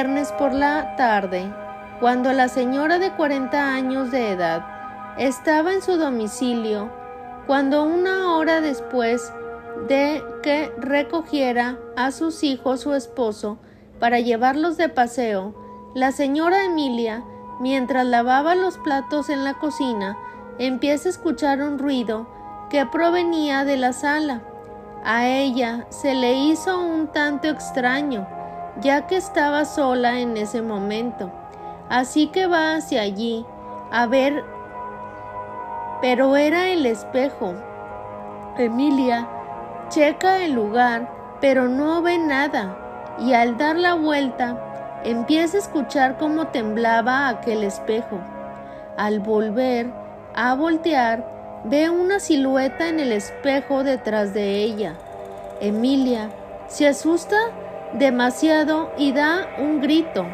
Viernes 0.00 0.32
por 0.32 0.54
la 0.54 0.96
tarde, 0.96 1.52
cuando 2.00 2.32
la 2.32 2.48
señora 2.48 2.98
de 2.98 3.10
40 3.10 3.74
años 3.74 4.10
de 4.10 4.30
edad 4.30 4.64
estaba 5.18 5.74
en 5.74 5.82
su 5.82 5.98
domicilio, 5.98 6.90
cuando 7.46 7.84
una 7.84 8.34
hora 8.34 8.62
después 8.62 9.30
de 9.88 10.24
que 10.42 10.72
recogiera 10.78 11.78
a 11.98 12.12
sus 12.12 12.44
hijos 12.44 12.80
su 12.80 12.94
esposo 12.94 13.58
para 13.98 14.20
llevarlos 14.20 14.78
de 14.78 14.88
paseo, 14.88 15.54
la 15.94 16.12
señora 16.12 16.64
Emilia, 16.64 17.22
mientras 17.60 18.06
lavaba 18.06 18.54
los 18.54 18.78
platos 18.78 19.28
en 19.28 19.44
la 19.44 19.58
cocina, 19.58 20.16
empieza 20.58 21.10
a 21.10 21.12
escuchar 21.12 21.60
un 21.60 21.78
ruido 21.78 22.26
que 22.70 22.86
provenía 22.86 23.66
de 23.66 23.76
la 23.76 23.92
sala. 23.92 24.40
A 25.04 25.28
ella 25.28 25.86
se 25.90 26.14
le 26.14 26.32
hizo 26.38 26.80
un 26.80 27.08
tanto 27.08 27.48
extraño, 27.48 28.39
ya 28.80 29.06
que 29.06 29.16
estaba 29.16 29.64
sola 29.64 30.20
en 30.20 30.36
ese 30.36 30.62
momento. 30.62 31.30
Así 31.88 32.28
que 32.28 32.46
va 32.46 32.76
hacia 32.76 33.02
allí 33.02 33.44
a 33.90 34.06
ver, 34.06 34.44
pero 36.00 36.36
era 36.36 36.68
el 36.68 36.86
espejo. 36.86 37.54
Emilia 38.56 39.28
checa 39.88 40.44
el 40.44 40.52
lugar, 40.52 41.10
pero 41.40 41.68
no 41.68 42.00
ve 42.02 42.18
nada, 42.18 42.76
y 43.18 43.32
al 43.34 43.56
dar 43.58 43.76
la 43.76 43.94
vuelta, 43.94 45.00
empieza 45.04 45.56
a 45.56 45.60
escuchar 45.60 46.18
cómo 46.18 46.48
temblaba 46.48 47.28
aquel 47.28 47.64
espejo. 47.64 48.20
Al 48.96 49.18
volver 49.18 49.90
a 50.34 50.54
voltear, 50.54 51.62
ve 51.64 51.90
una 51.90 52.20
silueta 52.20 52.88
en 52.88 53.00
el 53.00 53.12
espejo 53.12 53.82
detrás 53.82 54.32
de 54.32 54.62
ella. 54.62 54.94
Emilia 55.60 56.30
se 56.68 56.86
asusta 56.86 57.36
demasiado 57.98 58.90
y 58.98 59.12
da 59.12 59.48
un 59.58 59.80
grito. 59.80 60.26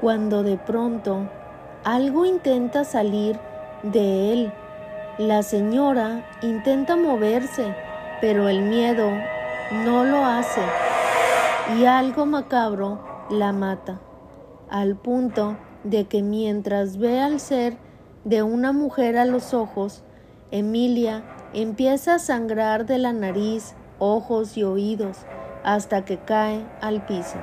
cuando 0.00 0.42
de 0.42 0.56
pronto 0.56 1.28
algo 1.84 2.24
intenta 2.24 2.84
salir 2.84 3.38
de 3.82 4.32
él. 4.32 4.52
La 5.18 5.42
señora 5.42 6.24
intenta 6.42 6.94
moverse, 6.94 7.74
pero 8.20 8.48
el 8.48 8.62
miedo 8.62 9.10
no 9.84 10.04
lo 10.04 10.24
hace 10.24 10.60
y 11.76 11.86
algo 11.86 12.24
macabro 12.24 13.00
la 13.28 13.52
mata, 13.52 13.98
al 14.70 14.94
punto 14.94 15.56
de 15.82 16.04
que 16.04 16.22
mientras 16.22 16.98
ve 16.98 17.18
al 17.18 17.40
ser 17.40 17.78
de 18.24 18.44
una 18.44 18.70
mujer 18.70 19.18
a 19.18 19.24
los 19.24 19.54
ojos, 19.54 20.04
Emilia 20.52 21.24
empieza 21.52 22.14
a 22.14 22.18
sangrar 22.20 22.86
de 22.86 22.98
la 22.98 23.12
nariz, 23.12 23.74
ojos 23.98 24.56
y 24.56 24.62
oídos 24.62 25.18
hasta 25.64 26.04
que 26.04 26.18
cae 26.18 26.64
al 26.80 27.04
piso. 27.04 27.38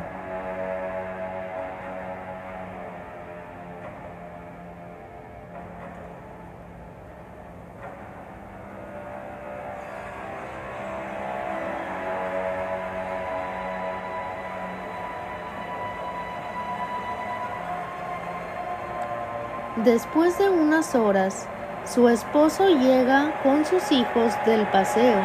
Después 19.86 20.36
de 20.40 20.50
unas 20.50 20.96
horas, 20.96 21.48
su 21.86 22.10
esposo 22.10 22.70
llega 22.70 23.40
con 23.44 23.66
sus 23.66 23.92
hijos 23.92 24.34
del 24.44 24.66
paseo 24.72 25.22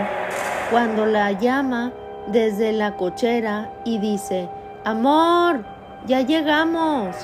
cuando 0.70 1.06
la 1.06 1.32
llama 1.32 1.92
desde 2.26 2.72
la 2.72 2.94
cochera 2.98 3.70
y 3.86 3.98
dice, 4.00 4.50
Amor, 4.84 5.64
ya 6.04 6.20
llegamos. 6.20 7.16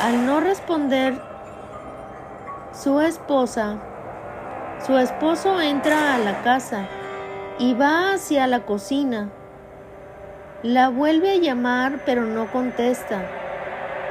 Al 0.00 0.24
no 0.24 0.38
responder 0.38 1.20
su 2.72 3.00
esposa, 3.00 3.78
su 4.86 4.96
esposo 4.98 5.60
entra 5.60 6.14
a 6.14 6.18
la 6.18 6.42
casa 6.42 6.86
y 7.58 7.74
va 7.74 8.12
hacia 8.12 8.46
la 8.46 8.60
cocina. 8.60 9.30
La 10.62 10.90
vuelve 10.90 11.32
a 11.32 11.36
llamar 11.38 12.02
pero 12.06 12.22
no 12.22 12.52
contesta 12.52 13.41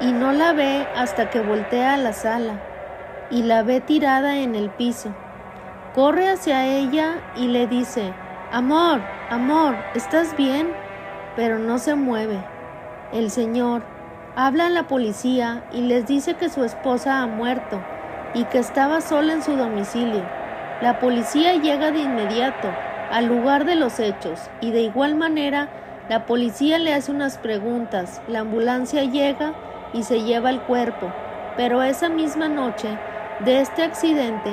y 0.02 0.12
no 0.12 0.32
la 0.32 0.54
ve 0.54 0.88
hasta 0.96 1.30
que 1.30 1.42
voltea 1.42 1.94
a 1.94 1.98
la 1.98 2.14
sala 2.14 2.60
y 3.30 3.44
la 3.44 3.64
ve 3.64 3.82
tirada 3.82 4.40
en 4.40 4.56
el 4.56 4.70
piso. 4.70 5.14
Corre 5.94 6.30
hacia 6.30 6.66
ella 6.66 7.20
y 7.36 7.48
le 7.48 7.68
dice, 7.68 8.14
Amor, 8.52 9.02
amor, 9.30 9.76
¿estás 9.96 10.36
bien? 10.36 10.74
Pero 11.36 11.60
no 11.60 11.78
se 11.78 11.96
mueve. 11.96 12.44
El 13.14 13.32
señor 13.32 13.84
habla 14.36 14.68
a 14.68 14.70
la 14.70 14.88
policía 14.88 15.64
y 15.72 15.82
les 15.82 16.06
dice 16.08 16.34
que 16.34 16.50
su 16.50 16.64
esposa 16.64 17.22
ha 17.22 17.28
muerto 17.28 17.80
y 18.34 18.46
que 18.46 18.58
estaba 18.60 19.02
sola 19.02 19.34
en 19.34 19.44
su 19.44 19.56
domicilio. 19.56 20.24
La 20.82 21.00
policía 21.00 21.54
llega 21.56 21.92
de 21.92 22.00
inmediato 22.00 22.70
al 23.12 23.28
lugar 23.28 23.66
de 23.66 23.76
los 23.76 24.00
hechos 24.00 24.40
y 24.62 24.72
de 24.72 24.82
igual 24.82 25.16
manera 25.16 25.70
la 26.10 26.26
policía 26.26 26.80
le 26.80 26.94
hace 26.94 27.12
unas 27.12 27.38
preguntas. 27.38 28.22
La 28.28 28.40
ambulancia 28.40 29.04
llega 29.04 29.54
y 29.94 30.04
se 30.04 30.22
lleva 30.24 30.50
el 30.50 30.62
cuerpo, 30.62 31.12
pero 31.58 31.84
esa 31.84 32.10
misma 32.10 32.48
noche 32.48 32.98
de 33.40 33.62
este 33.62 33.84
accidente 33.84 34.52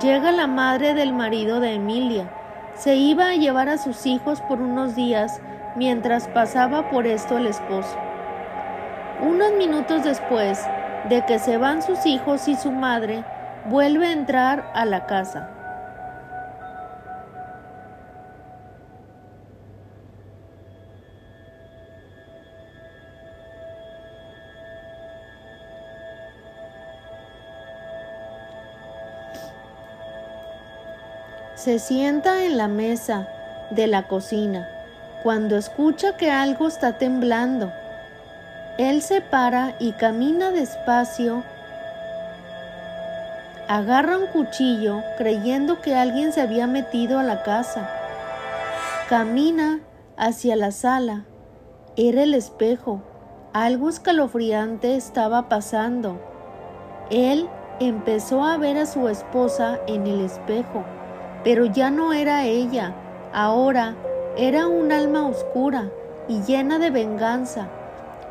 llega 0.00 0.32
la 0.32 0.46
madre 0.46 0.94
del 0.94 1.12
marido 1.12 1.60
de 1.60 1.74
Emilia. 1.74 2.30
Se 2.74 2.96
iba 2.96 3.28
a 3.28 3.34
llevar 3.34 3.68
a 3.68 3.78
sus 3.78 4.06
hijos 4.06 4.40
por 4.42 4.60
unos 4.60 4.94
días 4.94 5.40
mientras 5.76 6.28
pasaba 6.28 6.90
por 6.90 7.06
esto 7.06 7.38
el 7.38 7.46
esposo. 7.46 7.96
Unos 9.20 9.52
minutos 9.52 10.02
después 10.04 10.60
de 11.08 11.24
que 11.24 11.38
se 11.38 11.58
van 11.58 11.82
sus 11.82 12.06
hijos 12.06 12.48
y 12.48 12.56
su 12.56 12.72
madre, 12.72 13.24
vuelve 13.66 14.06
a 14.06 14.12
entrar 14.12 14.70
a 14.74 14.84
la 14.84 15.06
casa. 15.06 15.50
Se 31.64 31.78
sienta 31.78 32.44
en 32.44 32.58
la 32.58 32.68
mesa 32.68 33.26
de 33.70 33.86
la 33.86 34.02
cocina 34.02 34.68
cuando 35.22 35.56
escucha 35.56 36.14
que 36.14 36.30
algo 36.30 36.68
está 36.68 36.98
temblando. 36.98 37.72
Él 38.76 39.00
se 39.00 39.22
para 39.22 39.74
y 39.78 39.92
camina 39.92 40.50
despacio. 40.50 41.42
Agarra 43.66 44.18
un 44.18 44.26
cuchillo 44.26 45.02
creyendo 45.16 45.80
que 45.80 45.94
alguien 45.94 46.34
se 46.34 46.42
había 46.42 46.66
metido 46.66 47.18
a 47.18 47.22
la 47.22 47.42
casa. 47.42 47.88
Camina 49.08 49.80
hacia 50.18 50.56
la 50.56 50.70
sala. 50.70 51.24
Era 51.96 52.24
el 52.24 52.34
espejo. 52.34 53.00
Algo 53.54 53.88
escalofriante 53.88 54.96
estaba 54.96 55.48
pasando. 55.48 56.20
Él 57.08 57.48
empezó 57.80 58.44
a 58.44 58.58
ver 58.58 58.76
a 58.76 58.84
su 58.84 59.08
esposa 59.08 59.78
en 59.86 60.06
el 60.06 60.20
espejo 60.20 60.84
pero 61.44 61.66
ya 61.66 61.90
no 61.90 62.12
era 62.12 62.44
ella, 62.44 62.94
ahora 63.32 63.94
era 64.36 64.66
un 64.66 64.90
alma 64.90 65.28
oscura 65.28 65.90
y 66.26 66.40
llena 66.42 66.78
de 66.78 66.90
venganza. 66.90 67.68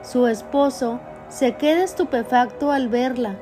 Su 0.01 0.27
esposo 0.27 0.99
se 1.29 1.53
queda 1.53 1.83
estupefacto 1.83 2.71
al 2.71 2.89
verla. 2.89 3.35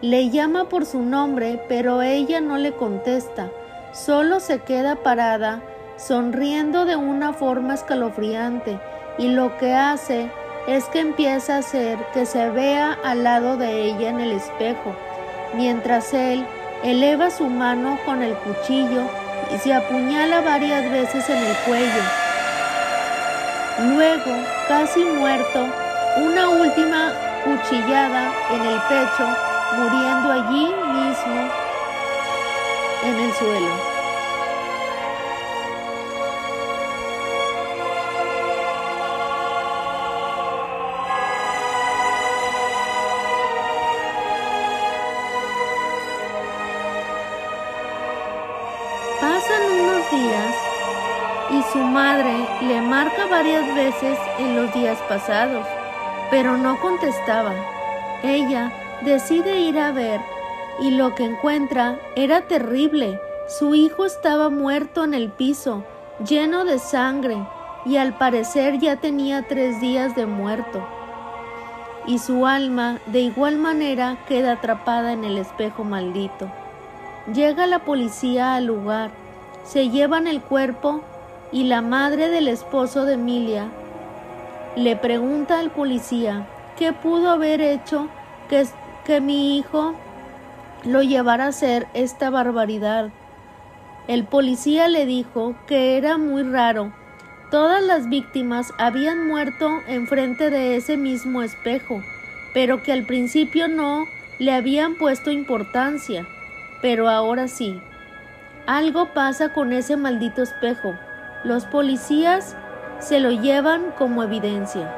Le 0.00 0.30
llama 0.30 0.68
por 0.68 0.86
su 0.86 1.00
nombre, 1.00 1.64
pero 1.68 2.02
ella 2.02 2.40
no 2.40 2.58
le 2.58 2.72
contesta. 2.72 3.50
Solo 3.92 4.40
se 4.40 4.58
queda 4.58 4.96
parada, 4.96 5.62
sonriendo 5.96 6.84
de 6.84 6.96
una 6.96 7.32
forma 7.32 7.74
escalofriante, 7.74 8.78
y 9.18 9.28
lo 9.28 9.56
que 9.56 9.72
hace 9.72 10.30
es 10.66 10.84
que 10.86 11.00
empieza 11.00 11.56
a 11.56 11.58
hacer 11.58 11.98
que 12.12 12.26
se 12.26 12.50
vea 12.50 12.98
al 13.04 13.24
lado 13.24 13.56
de 13.56 13.84
ella 13.84 14.10
en 14.10 14.20
el 14.20 14.32
espejo, 14.32 14.94
mientras 15.56 16.12
él 16.12 16.44
eleva 16.84 17.30
su 17.30 17.46
mano 17.46 17.98
con 18.04 18.22
el 18.22 18.34
cuchillo 18.34 19.04
y 19.54 19.58
se 19.58 19.72
apuñala 19.72 20.42
varias 20.42 20.90
veces 20.90 21.28
en 21.30 21.38
el 21.38 21.56
cuello. 21.66 22.02
Luego, 23.94 24.36
casi 24.68 25.02
muerto, 25.02 25.66
una 26.18 26.50
última 26.50 27.12
cuchillada 27.42 28.32
en 28.50 28.66
el 28.66 28.78
pecho, 28.82 29.26
muriendo 29.78 30.30
allí 30.30 30.66
mismo 30.66 31.50
en 33.02 33.20
el 33.20 33.32
suelo. 33.32 33.93
Marca 52.94 53.26
varias 53.26 53.74
veces 53.74 54.16
en 54.38 54.54
los 54.54 54.72
días 54.72 54.96
pasados, 55.08 55.66
pero 56.30 56.56
no 56.56 56.80
contestaba. 56.80 57.52
Ella 58.22 58.72
decide 59.04 59.58
ir 59.58 59.80
a 59.80 59.90
ver 59.90 60.20
y 60.78 60.92
lo 60.92 61.12
que 61.16 61.24
encuentra 61.24 61.98
era 62.14 62.42
terrible. 62.42 63.18
Su 63.48 63.74
hijo 63.74 64.04
estaba 64.04 64.48
muerto 64.48 65.02
en 65.02 65.12
el 65.12 65.28
piso, 65.28 65.82
lleno 66.24 66.64
de 66.64 66.78
sangre, 66.78 67.36
y 67.84 67.96
al 67.96 68.16
parecer 68.16 68.78
ya 68.78 68.94
tenía 68.94 69.42
tres 69.42 69.80
días 69.80 70.14
de 70.14 70.26
muerto. 70.26 70.86
Y 72.06 72.20
su 72.20 72.46
alma 72.46 73.00
de 73.06 73.22
igual 73.22 73.58
manera 73.58 74.18
queda 74.28 74.52
atrapada 74.52 75.12
en 75.12 75.24
el 75.24 75.36
espejo 75.38 75.82
maldito. 75.82 76.48
Llega 77.34 77.66
la 77.66 77.80
policía 77.80 78.54
al 78.54 78.66
lugar, 78.66 79.10
se 79.64 79.90
llevan 79.90 80.28
el 80.28 80.40
cuerpo 80.40 81.02
y 81.54 81.62
la 81.62 81.82
madre 81.82 82.30
del 82.30 82.48
esposo 82.48 83.04
de 83.04 83.14
Emilia 83.14 83.68
le 84.74 84.96
pregunta 84.96 85.60
al 85.60 85.70
policía 85.70 86.48
qué 86.76 86.92
pudo 86.92 87.30
haber 87.30 87.60
hecho 87.60 88.08
que, 88.48 88.66
que 89.04 89.20
mi 89.20 89.56
hijo 89.56 89.94
lo 90.84 91.02
llevara 91.02 91.44
a 91.44 91.48
hacer 91.48 91.86
esta 91.94 92.28
barbaridad. 92.28 93.10
El 94.08 94.24
policía 94.24 94.88
le 94.88 95.06
dijo 95.06 95.54
que 95.68 95.96
era 95.96 96.18
muy 96.18 96.42
raro. 96.42 96.92
Todas 97.52 97.80
las 97.84 98.08
víctimas 98.08 98.72
habían 98.76 99.28
muerto 99.28 99.80
enfrente 99.86 100.50
de 100.50 100.74
ese 100.74 100.96
mismo 100.96 101.40
espejo, 101.40 102.02
pero 102.52 102.82
que 102.82 102.92
al 102.92 103.04
principio 103.04 103.68
no 103.68 104.06
le 104.40 104.52
habían 104.52 104.96
puesto 104.96 105.30
importancia, 105.30 106.26
pero 106.82 107.08
ahora 107.08 107.46
sí. 107.46 107.80
Algo 108.66 109.14
pasa 109.14 109.52
con 109.52 109.72
ese 109.72 109.96
maldito 109.96 110.42
espejo. 110.42 110.94
Los 111.44 111.66
policías 111.66 112.56
se 113.00 113.20
lo 113.20 113.30
llevan 113.30 113.92
como 113.98 114.22
evidencia. 114.22 114.90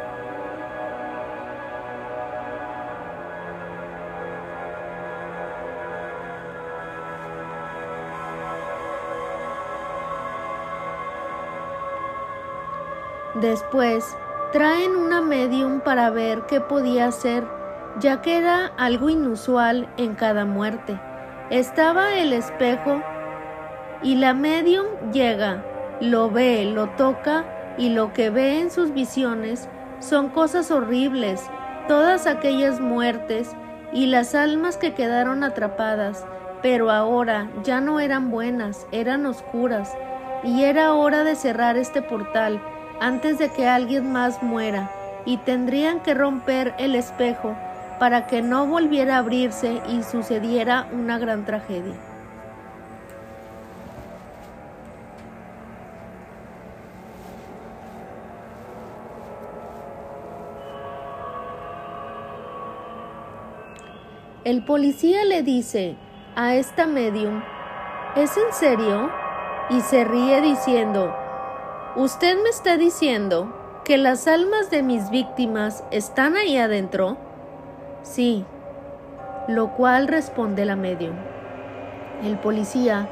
Después, 13.35 14.16
traen 14.52 14.94
una 14.94 15.20
medium 15.20 15.80
para 15.80 16.11
ver 16.11 16.42
qué 16.46 16.61
podía 16.61 17.09
hacer, 17.09 17.44
ya 17.98 18.22
que 18.22 18.38
era 18.38 18.72
algo 18.78 19.11
inusual 19.11 19.88
en 19.96 20.14
cada 20.14 20.44
muerte. 20.44 20.98
Estaba 21.50 22.14
el 22.14 22.32
espejo 22.32 23.02
y 24.02 24.14
la 24.14 24.32
medium 24.32 24.87
llega, 25.12 25.62
lo 26.00 26.30
ve, 26.30 26.64
lo 26.64 26.88
toca 26.90 27.44
y 27.78 27.90
lo 27.90 28.12
que 28.12 28.30
ve 28.30 28.61
en 28.61 28.70
sus 28.70 28.92
visiones 28.92 29.68
son 30.00 30.28
cosas 30.28 30.70
horribles, 30.70 31.42
todas 31.88 32.26
aquellas 32.26 32.80
muertes 32.80 33.50
y 33.92 34.06
las 34.06 34.35
almas 34.35 34.76
que 34.76 34.94
quedaron 34.94 35.44
atrapadas, 35.44 36.24
pero 36.62 36.90
ahora 36.90 37.48
ya 37.62 37.80
no 37.80 38.00
eran 38.00 38.30
buenas, 38.30 38.87
eran 38.92 39.26
oscuras, 39.26 39.94
y 40.42 40.64
era 40.64 40.92
hora 40.92 41.24
de 41.24 41.35
cerrar 41.35 41.76
este 41.76 42.02
portal 42.02 42.61
antes 43.00 43.38
de 43.38 43.50
que 43.50 43.68
alguien 43.68 44.12
más 44.12 44.42
muera, 44.42 44.90
y 45.24 45.38
tendrían 45.38 46.00
que 46.00 46.14
romper 46.14 46.74
el 46.78 46.94
espejo 46.94 47.54
para 47.98 48.26
que 48.26 48.42
no 48.42 48.66
volviera 48.66 49.16
a 49.16 49.18
abrirse 49.18 49.80
y 49.88 50.02
sucediera 50.02 50.87
una 50.92 51.18
gran 51.18 51.44
tragedia. 51.44 51.94
El 64.46 64.62
policía 64.62 65.24
le 65.24 65.42
dice 65.42 65.96
a 66.37 66.54
esta 66.54 66.87
medium, 66.87 67.42
¿es 68.14 68.37
en 68.37 68.52
serio? 68.52 69.11
Y 69.70 69.80
se 69.80 70.04
ríe 70.04 70.40
diciendo, 70.40 71.12
¿usted 71.96 72.40
me 72.40 72.50
está 72.50 72.76
diciendo 72.76 73.80
que 73.85 73.98
las 73.98 74.28
almas 74.28 74.70
de 74.70 74.85
mis 74.85 75.11
víctimas 75.11 75.82
están 75.90 76.37
ahí 76.37 76.59
adentro? 76.59 77.16
Sí, 78.02 78.44
lo 79.48 79.72
cual 79.74 80.06
responde 80.06 80.64
la 80.64 80.76
medium. 80.76 81.16
El 82.22 82.38
policía 82.38 83.09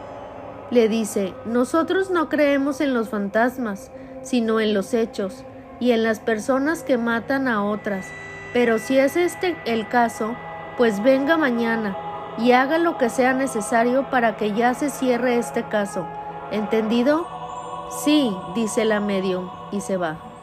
le 0.71 0.89
dice, 0.89 1.35
nosotros 1.47 2.11
no 2.11 2.29
creemos 2.29 2.81
en 2.81 2.95
los 2.95 3.09
fantasmas, 3.09 3.91
sino 4.23 4.61
en 4.61 4.73
los 4.73 4.95
hechos 4.95 5.45
y 5.81 5.91
en 5.91 6.05
las 6.05 6.21
personas 6.21 6.85
que 6.85 6.97
matan 6.97 7.49
a 7.49 7.65
otras, 7.65 8.07
pero 8.53 8.79
si 8.79 8.99
es 9.01 9.17
este 9.17 9.57
el 9.65 9.89
caso, 9.89 10.37
pues 10.77 11.03
venga 11.03 11.37
mañana 11.37 11.97
y 12.39 12.53
haga 12.53 12.79
lo 12.79 12.99
que 12.99 13.11
sea 13.11 13.33
necesario 13.33 14.11
para 14.11 14.37
que 14.37 14.53
ya 14.53 14.75
se 14.75 14.91
cierre 14.91 15.39
este 15.39 15.65
caso. 15.65 16.07
¿Entendido? 16.51 17.27
Sí, 18.05 18.37
dice 18.55 18.85
la 18.85 19.01
medium 19.01 19.51
y 19.71 19.81
se 19.81 19.97
va. 19.97 20.34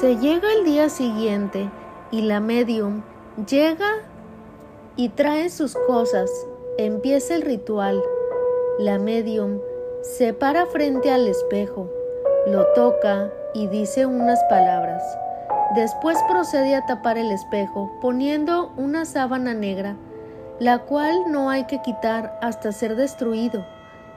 Se 0.00 0.16
llega 0.16 0.50
el 0.54 0.64
día 0.64 0.88
siguiente 0.88 1.68
y 2.10 2.22
la 2.22 2.40
medium 2.40 3.02
llega 3.46 3.96
y 4.96 5.10
trae 5.10 5.50
sus 5.50 5.76
cosas. 5.86 6.30
Empieza 6.78 7.34
el 7.34 7.42
ritual. 7.42 8.02
La 8.78 8.98
medium 8.98 9.60
se 10.00 10.32
para 10.32 10.64
frente 10.64 11.10
al 11.10 11.28
espejo, 11.28 11.90
lo 12.46 12.64
toca 12.68 13.30
y 13.52 13.66
dice 13.66 14.06
unas 14.06 14.42
palabras. 14.44 15.02
Después 15.74 16.16
procede 16.30 16.76
a 16.76 16.86
tapar 16.86 17.18
el 17.18 17.30
espejo 17.30 17.92
poniendo 18.00 18.72
una 18.78 19.04
sábana 19.04 19.52
negra, 19.52 19.96
la 20.60 20.78
cual 20.78 21.30
no 21.30 21.50
hay 21.50 21.66
que 21.66 21.82
quitar 21.82 22.38
hasta 22.40 22.72
ser 22.72 22.96
destruido 22.96 23.66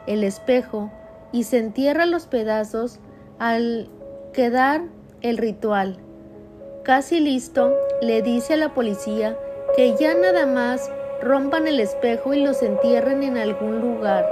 el 0.07 0.23
espejo 0.23 0.89
y 1.33 1.43
se 1.43 1.57
entierra 1.57 2.05
los 2.05 2.25
pedazos 2.27 3.01
al 3.37 3.89
quedar 4.31 4.83
el 5.23 5.37
ritual. 5.37 5.97
Casi 6.83 7.19
listo, 7.19 7.73
le 8.01 8.21
dice 8.21 8.53
a 8.53 8.57
la 8.57 8.73
policía 8.73 9.37
que 9.75 9.95
ya 9.95 10.13
nada 10.13 10.45
más 10.45 10.91
rompan 11.21 11.65
el 11.65 11.79
espejo 11.79 12.33
y 12.33 12.43
los 12.43 12.61
entierren 12.61 13.23
en 13.23 13.37
algún 13.37 13.79
lugar. 13.79 14.29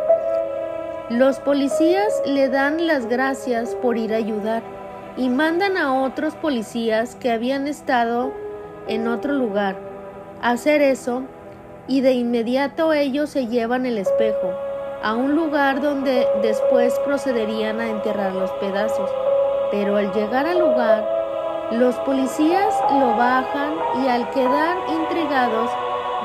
Los 1.09 1.39
policías 1.39 2.21
le 2.25 2.49
dan 2.49 2.85
las 2.87 3.07
gracias 3.07 3.73
por 3.75 3.97
ir 3.97 4.13
a 4.13 4.17
ayudar 4.17 4.63
y 5.17 5.29
mandan 5.29 5.77
a 5.77 6.03
otros 6.03 6.35
policías 6.35 7.15
que 7.15 7.31
habían 7.31 7.67
estado 7.67 8.33
en 8.87 9.07
otro 9.07 9.33
lugar 9.33 9.77
a 10.41 10.51
hacer 10.51 10.81
eso 10.81 11.23
y 11.87 12.01
de 12.01 12.13
inmediato 12.13 12.93
ellos 12.93 13.29
se 13.29 13.47
llevan 13.47 13.85
el 13.85 13.97
espejo 13.97 14.53
a 15.03 15.15
un 15.15 15.35
lugar 15.35 15.81
donde 15.81 16.27
después 16.41 16.93
procederían 17.05 17.79
a 17.79 17.89
enterrar 17.89 18.33
los 18.33 18.51
pedazos 18.53 19.09
pero 19.71 19.97
al 19.97 20.13
llegar 20.13 20.45
al 20.45 20.59
lugar, 20.59 21.07
los 21.71 21.95
policías 21.99 22.75
lo 22.91 23.15
bajan 23.15 23.73
y 24.03 24.07
al 24.07 24.29
quedar 24.31 24.77
intrigados 24.89 25.71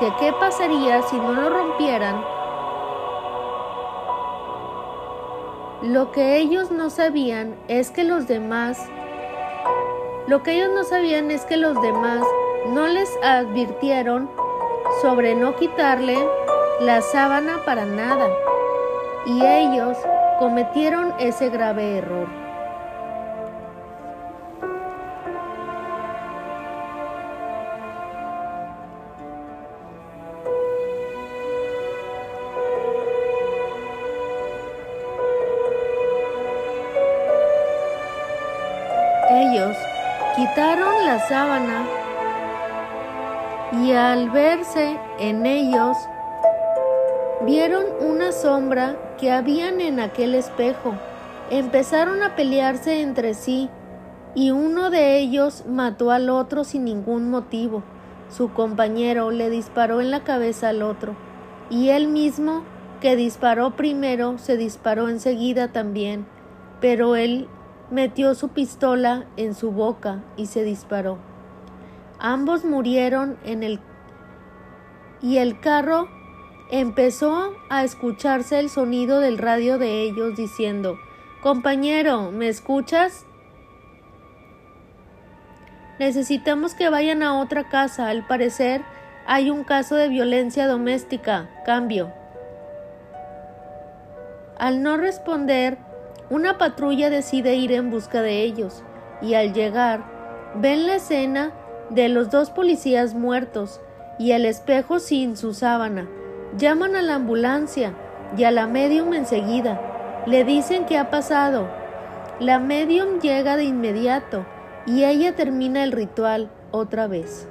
de 0.01 0.13
qué 0.19 0.33
pasaría 0.33 1.03
si 1.03 1.17
no 1.17 1.33
lo 1.33 1.49
rompieran, 1.49 2.23
lo 5.83 6.11
que 6.11 6.39
ellos 6.39 6.71
no 6.71 6.91
sabían 6.91 7.55
es 7.69 7.91
que 7.91 8.03
los 8.03 8.27
demás, 8.27 8.89
lo 10.27 10.43
que 10.43 10.55
ellos 10.55 10.71
no 10.75 10.85
sabían 10.85 11.31
es 11.31 11.45
que 11.45 11.57
los 11.57 11.81
demás 11.81 12.23
no 12.71 12.89
les 12.89 13.09
advirtieron 13.23 14.29
sobre 15.01 15.35
no 15.37 15.55
quitarle 15.55 16.19
la 16.81 17.01
sábana 17.01 17.59
para 17.65 17.85
nada 17.85 18.29
y 19.27 19.45
ellos 19.45 19.97
cometieron 20.39 21.15
ese 21.19 21.51
grave 21.51 21.99
error. 21.99 22.46
Al 44.17 44.31
verse 44.31 44.99
en 45.19 45.45
ellos, 45.45 45.95
vieron 47.45 47.85
una 48.01 48.33
sombra 48.33 48.97
que 49.19 49.31
habían 49.31 49.83
en 49.83 50.01
aquel 50.01 50.35
espejo. 50.35 50.95
Empezaron 51.51 52.23
a 52.23 52.35
pelearse 52.35 53.03
entre 53.03 53.35
sí 53.35 53.69
y 54.35 54.53
uno 54.53 54.89
de 54.89 55.19
ellos 55.19 55.65
mató 55.69 56.13
al 56.13 56.31
otro 56.31 56.65
sin 56.65 56.85
ningún 56.85 57.31
motivo. 57.31 57.83
Su 58.31 58.55
compañero 58.55 59.31
le 59.31 59.51
disparó 59.51 60.01
en 60.01 60.11
la 60.11 60.25
cabeza 60.25 60.71
al 60.71 60.83
otro 60.83 61.15
y 61.69 61.91
él 61.91 62.09
mismo 62.09 62.65
que 63.03 63.17
disparó 63.17 63.77
primero 63.77 64.39
se 64.39 64.57
disparó 64.57 65.11
enseguida 65.11 65.73
también, 65.73 66.25
pero 66.81 67.17
él 67.17 67.49
metió 67.91 68.35
su 68.35 68.49
pistola 68.49 69.27
en 69.37 69.55
su 69.55 69.73
boca 69.73 70.25
y 70.39 70.47
se 70.47 70.65
disparó. 70.65 71.19
Ambos 72.19 72.65
murieron 72.65 73.37
en 73.45 73.63
el 73.63 73.79
y 75.23 75.39
el 75.39 75.61
carro 75.61 76.09
empezó 76.71 77.55
a 77.69 77.85
escucharse 77.85 78.59
el 78.59 78.71
sonido 78.71 79.21
del 79.21 79.39
radio 79.39 79.79
de 79.79 80.03
ellos 80.03 80.37
diciendo 80.37 80.99
Compañero, 81.43 82.33
¿me 82.33 82.49
escuchas? 82.49 83.25
Necesitamos 85.99 86.75
que 86.75 86.89
vayan 86.91 87.23
a 87.23 87.39
otra 87.39 87.69
casa. 87.69 88.09
Al 88.09 88.27
parecer 88.27 88.83
hay 89.27 89.51
un 89.51 89.65
caso 89.65 89.95
de 89.95 90.09
violencia 90.09 90.67
doméstica. 90.67 91.49
Cambio. 91.65 92.13
Al 94.59 94.83
no 94.83 94.97
responder, 94.97 95.79
una 96.31 96.59
patrulla 96.59 97.11
decide 97.11 97.55
ir 97.55 97.73
en 97.73 97.91
busca 97.91 98.23
de 98.23 98.43
ellos 98.43 98.83
y 99.23 99.35
al 99.35 99.53
llegar 99.53 100.05
ven 100.57 100.87
la 100.87 100.97
escena 100.97 101.53
de 101.91 102.09
los 102.09 102.31
dos 102.31 102.51
policías 102.51 103.15
muertos 103.15 103.81
y 104.19 104.33
el 104.33 104.45
espejo 104.45 104.99
sin 104.99 105.37
su 105.37 105.55
sábana. 105.55 106.09
Llaman 106.57 106.97
a 106.97 107.03
la 107.03 107.17
ambulancia 107.17 107.93
y 108.37 108.45
a 108.45 108.51
la 108.51 108.67
medium 108.67 109.13
enseguida. 109.15 110.23
Le 110.27 110.45
dicen 110.45 110.87
qué 110.87 110.99
ha 110.99 111.11
pasado. 111.11 111.69
La 112.41 112.59
medium 112.59 113.21
llega 113.21 113.57
de 113.57 113.65
inmediato 113.65 114.47
y 114.87 115.05
ella 115.05 115.35
termina 115.35 115.85
el 115.85 115.93
ritual 115.93 116.51
otra 116.71 117.07
vez. 117.07 117.49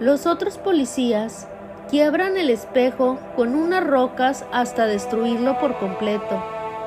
Los 0.00 0.26
otros 0.26 0.58
policías 0.58 1.48
quiebran 1.88 2.36
el 2.36 2.50
espejo 2.50 3.18
con 3.36 3.54
unas 3.54 3.84
rocas 3.84 4.44
hasta 4.52 4.86
destruirlo 4.86 5.58
por 5.60 5.78
completo 5.78 6.42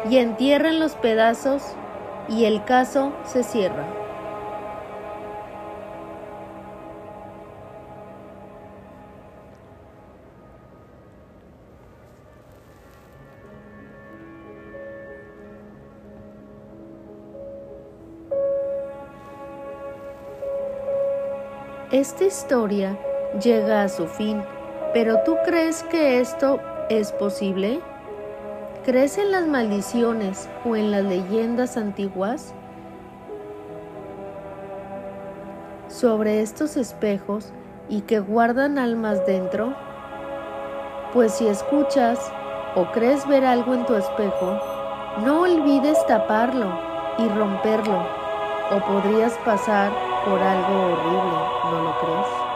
y 0.09 0.17
entierran 0.17 0.79
los 0.79 0.95
pedazos 0.95 1.63
y 2.29 2.45
el 2.45 2.63
caso 2.63 3.13
se 3.25 3.43
cierra. 3.43 3.85
Esta 21.91 22.25
historia 22.25 22.97
llega 23.41 23.83
a 23.83 23.89
su 23.89 24.07
fin, 24.07 24.43
pero 24.93 25.23
¿tú 25.23 25.37
crees 25.45 25.83
que 25.83 26.19
esto 26.19 26.59
es 26.89 27.11
posible? 27.13 27.79
¿Crees 28.87 29.17
en 29.17 29.33
las 29.33 29.45
maldiciones 29.45 30.47
o 30.63 30.77
en 30.77 30.91
las 30.91 31.03
leyendas 31.03 31.75
antiguas? 31.75 32.53
sobre 35.89 36.41
estos 36.41 36.77
espejos 36.77 37.51
y 37.89 37.99
que 38.01 38.19
guardan 38.19 38.77
almas 38.77 39.25
dentro? 39.25 39.75
Pues 41.13 41.33
si 41.33 41.47
escuchas 41.47 42.31
o 42.75 42.85
crees 42.93 43.27
ver 43.27 43.43
algo 43.43 43.73
en 43.73 43.85
tu 43.85 43.93
espejo, 43.93 44.57
no 45.25 45.41
olvides 45.41 45.97
taparlo 46.05 46.79
y 47.17 47.27
romperlo, 47.27 48.07
o 48.71 48.79
podrías 48.85 49.33
pasar 49.43 49.91
por 50.23 50.39
algo 50.41 50.93
horrible, 50.93 51.37
¿no 51.71 51.83
lo 51.83 51.99
crees? 51.99 52.46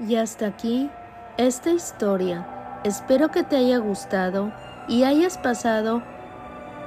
Y 0.00 0.16
hasta 0.16 0.46
aquí 0.46 0.90
esta 1.36 1.70
historia. 1.70 2.80
Espero 2.84 3.30
que 3.30 3.42
te 3.42 3.56
haya 3.56 3.78
gustado 3.78 4.52
y 4.88 5.04
hayas 5.04 5.38
pasado 5.38 6.02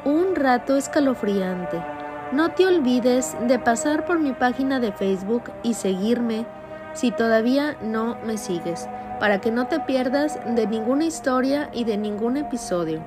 un 0.06 0.36
rato 0.36 0.76
escalofriante. 0.76 1.84
No 2.32 2.52
te 2.52 2.68
olvides 2.68 3.36
de 3.48 3.58
pasar 3.58 4.06
por 4.06 4.20
mi 4.20 4.34
página 4.34 4.80
de 4.80 4.92
Facebook 4.92 5.44
y 5.64 5.74
seguirme 5.74 6.46
si 6.94 7.12
todavía 7.12 7.78
no 7.82 8.18
me 8.26 8.38
sigues, 8.38 8.88
para 9.20 9.40
que 9.40 9.52
no 9.52 9.68
te 9.68 9.80
pierdas 9.80 10.40
de 10.46 10.68
ninguna 10.68 11.06
historia 11.06 11.70
y 11.74 11.84
de 11.84 11.98
ningún 11.98 12.38
episodio. 12.38 13.02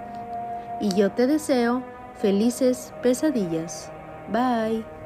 Y 0.81 0.95
yo 0.95 1.11
te 1.11 1.27
deseo 1.27 1.83
felices 2.15 2.93
pesadillas. 3.03 3.91
Bye. 4.29 5.00